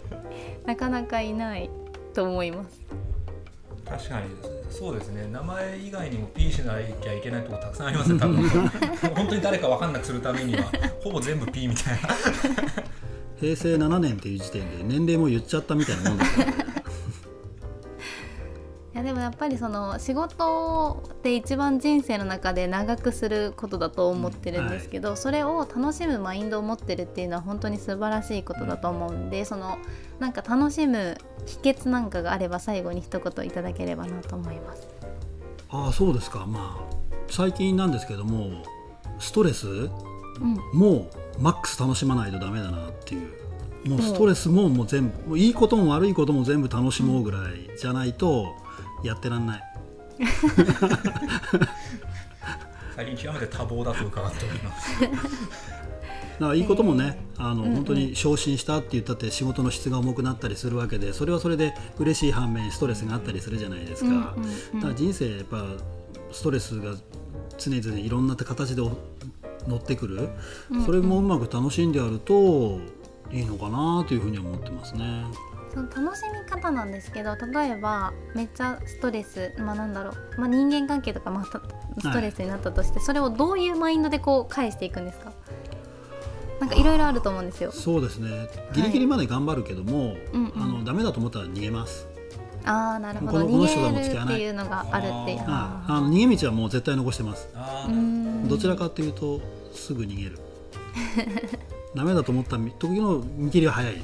[0.64, 1.68] なかなかいない
[2.14, 2.80] と思います。
[3.84, 4.26] 確かに。
[4.70, 5.28] そうですね。
[5.30, 8.48] 名前以外にも P しなきゃいけないとこたくさんありますね多分。
[9.14, 10.64] 本当に誰か分かんなくするためには
[11.02, 12.08] ほぼ全部 P みたいな
[13.40, 16.42] 平成7年っていう時点で年齢も言っちゃったみたいなもんですか？
[18.94, 29.78] いやでもやっぱりその仕事って一番人生の中で長くすることだと思ってるんですけど、それを楽しむマインドを持ってるっていうのは本当に素晴らしいことだと思うんでその
[30.20, 34.86] なんか楽しむ秘訣なんかがあれば最後に一言いただければなと思います。
[35.70, 36.46] ああそうですか。
[36.46, 36.94] まあ
[37.28, 38.62] 最近なんですけども
[39.18, 39.66] ストレス？
[39.66, 39.90] う
[40.40, 40.54] ん。
[40.72, 43.30] もうマックス楽しまないとダメだなっていう。
[43.88, 48.54] もうストレスももう全部もういいことも悪いことも全部楽しもうぐらいじゃないと
[49.02, 49.62] やってらんない。
[52.96, 55.02] 最近極めて多忙だと伺っております。
[55.02, 64.80] だからいいこともね、あの本当に昇進したって言ったって仕事の質が重くなったりするわけでそれはそれで嬉しい反面ストレスがあったりするじゃないですか、うんうんうん。
[64.80, 65.64] だから人生やっぱ
[66.32, 66.94] ストレスが
[67.58, 68.82] 常々いろんな形で
[69.66, 70.28] 乗ってくる、
[70.84, 72.80] それもうまく楽しんでやると
[73.32, 75.24] いいのかなというふうに思ってますね。
[75.72, 81.60] その楽しみ方なんですけど例えばめっちゃストレスまあなんだろう、まあ、人間関係とかまた
[81.98, 85.32] ストレスになったとして、それをどういうマインドでこう返していくんですか？
[86.60, 87.72] なんかいろいろあると思うんですよ。
[87.72, 88.48] そうですね。
[88.72, 90.62] ギリギリまで頑張るけども、うんうん。
[90.62, 92.06] あのダメだと思ったら逃げます、
[92.64, 93.32] ああなるほど。
[93.32, 94.34] このこの人とはもう逃げる付き合わない。
[94.34, 97.48] っていうのがあるっていうああの逃げ道はもう絶対残してます。
[98.48, 99.40] どちらかというと
[99.72, 100.38] すぐ逃げる。
[101.94, 103.94] ダメだと思った時の見切りは早い。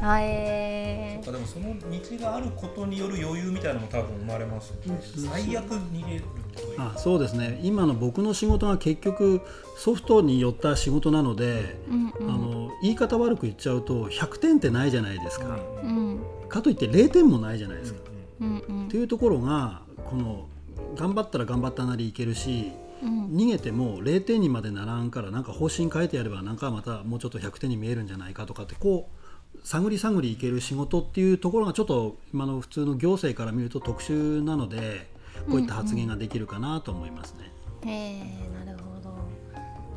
[0.00, 5.00] あえあでもその道があることによる余裕みたいなのも多分生まれますよね。
[5.28, 6.24] 最悪逃げる
[6.54, 7.58] というあそうですね。
[7.64, 9.40] 今の僕の仕事が結局
[9.76, 16.07] ソフトによった仕事なので、うんあの言い方悪く言っちゃうと100点ってないじゃないですか、うん
[16.48, 18.00] かといって0点もないじゃないですか、
[18.40, 18.86] うんうん。
[18.86, 20.46] っていうところがこの
[20.96, 22.72] 頑張ったら頑張ったなりいけるし
[23.02, 29.08] うん逃げても0点にまでならんからなんか方針変えてやればなんかまたもうちょっと100点に見えるんじゃないかとかってこ
[29.54, 35.10] う探り探りいける仕事っていうところがちょっと今の普通の行政から見ると特殊なので
[35.50, 37.52] こういった発言ができるかなと思いますね。
[37.84, 38.87] へえなるほど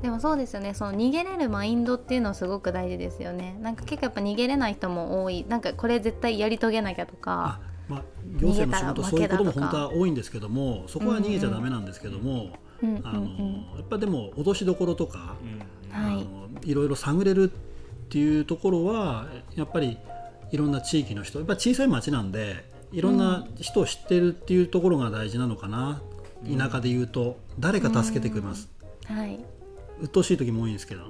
[0.02, 0.74] でもそうですよね。
[0.74, 3.58] その逃げれるマインドっていうのはすごく大事ですよね。
[3.62, 5.46] なんか結構やっぱ逃げれない人も多い。
[5.48, 7.60] なんかこれ絶対やり遂げなきゃとか。
[7.62, 8.04] あまあ、
[8.40, 12.32] 行政の仕事そういうことも本当は多いんですけどもそこは逃げちゃダメなんですけども、
[12.82, 13.22] うんうんうんあの
[13.78, 15.36] やっぱでも脅しどころとか、
[15.92, 20.00] はいあのいろいろ探れるっていうところはやっぱり
[20.52, 26.02] いろんな地域の人やっぱ小さい町なんでいろんな人を知ってるっていうところが大事なのかな、
[26.58, 28.68] 田舎で言うと誰か助けてくれます、
[29.06, 29.40] はい
[30.02, 31.04] 鬱陶しい時も多いんですけど。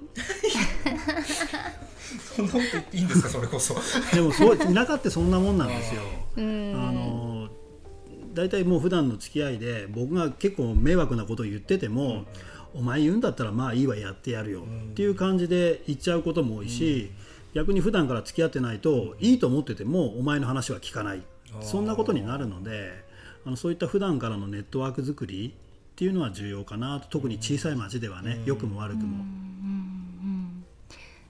[2.35, 3.75] そんなこと言っていいんですかそれこそ。
[4.13, 6.01] でもそう田舎ってそんなもんなんですよ。
[6.37, 6.73] うん。
[6.75, 7.49] あの
[8.33, 12.25] 大体もう普段の付き合いで僕が結構迷惑なことを言ってても、
[12.73, 14.63] お前言うんだったらまあいいわやってやるよ。
[14.91, 17.11] っていう感じで言っちゃうことも多いし、
[17.53, 21.23] 逆に普段から付き合ってないといいと思っててもお前の話は聞かない。
[21.61, 23.03] そんなことになるので
[23.45, 25.53] あのそういった普段からのネットワーク作り
[26.01, 27.07] っていうのは重要かなと。
[27.09, 29.23] 特に小さい町ではね良くも悪くも。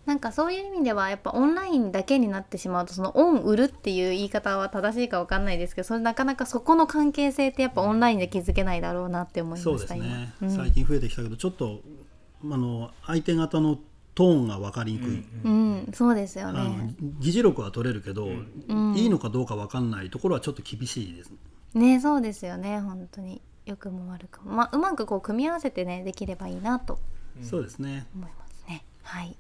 [0.06, 10.48] なんかそういう意味ではやっぱオンラインだけになってしまうとそのオン売るっていう言い方は正しいかわかんないですけどそれなかなかそこの関係性ってやっぱオンラインで築けないだろうなって思いましたそうですね、今。
[10.48, 10.56] うん。
[10.56, 11.82] 最近増えてきたけどちょっと
[12.46, 13.78] あの相手方の
[14.16, 16.96] トーンが分かりにくい、うん、そうですよね。
[17.20, 18.28] 議事録は取れるけど、
[18.70, 18.96] うん。
[18.96, 21.32] いいのかどうか分かんないところはちょっと厳しいです。
[21.74, 22.80] ね、そうですよね。
[22.80, 23.42] 本当に
[23.72, 27.00] 良くも悪くも、まあうまくこう組み合わせてねできればいいなと
[27.42, 28.06] そうですね。
[28.14, 28.84] 思いますね。
[29.04, 29.36] はい。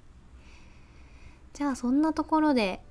[1.54, 2.82] じゃあそんなところで、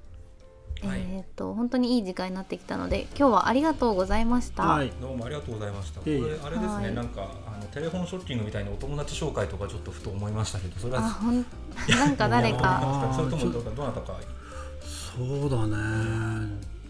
[0.82, 1.01] はい。
[1.01, 4.64] えっ、と本当にいい時間になってきたので今日はありがとうございました。
[4.64, 4.93] はい。
[5.01, 6.01] どうもありがとうございました。
[6.01, 6.95] これあれですね、はい。
[6.95, 11.01] なんかあのテレフォンショッキングみたいなお友達紹介とかちょっとふと思いましたけど、それは。
[11.01, 11.45] あほん
[11.88, 13.12] なんか誰か。
[13.16, 14.18] それともどどなたか。
[14.82, 15.76] そうだね。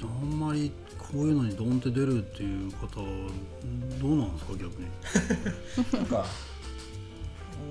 [0.03, 0.73] あんまり
[1.13, 2.87] こういうのにドンって出るっていう方
[4.01, 4.87] どうなんですか逆に？
[5.99, 6.25] なんか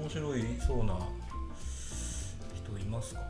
[0.01, 0.97] 面白いそうな
[2.53, 3.21] 人いますか？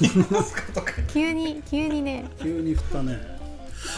[0.00, 0.62] いますか？
[0.72, 0.92] とか。
[1.08, 3.18] 急に急にね急に振ったね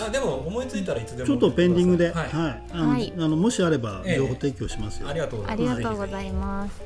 [0.06, 1.26] あでも思いついたらいつでも。
[1.26, 2.28] ちょっとペンディングで、はい。
[2.28, 5.78] はいあのはいあのもしあればええ情報提供しますよ、ありがとうござあいます。
[5.78, 6.22] りがとうござ。
[6.22, 6.80] います。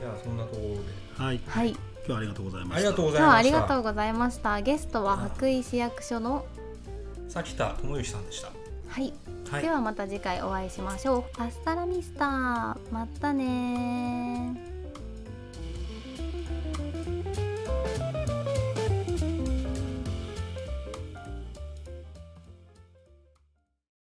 [0.00, 0.80] じゃあそんなところで。
[1.16, 1.70] はいはい。
[2.06, 3.56] 今日はありがとうございましたありがとうござ今日はあいました。
[3.56, 4.60] りがとうございました。
[4.60, 6.44] ゲストは白衣市役所の
[7.34, 8.48] 崎田智之さんでした。
[8.86, 9.12] はい。
[9.50, 11.24] はいではまた次回お会いしましょう。
[11.36, 12.92] パスタラミスター。
[12.92, 14.73] またねー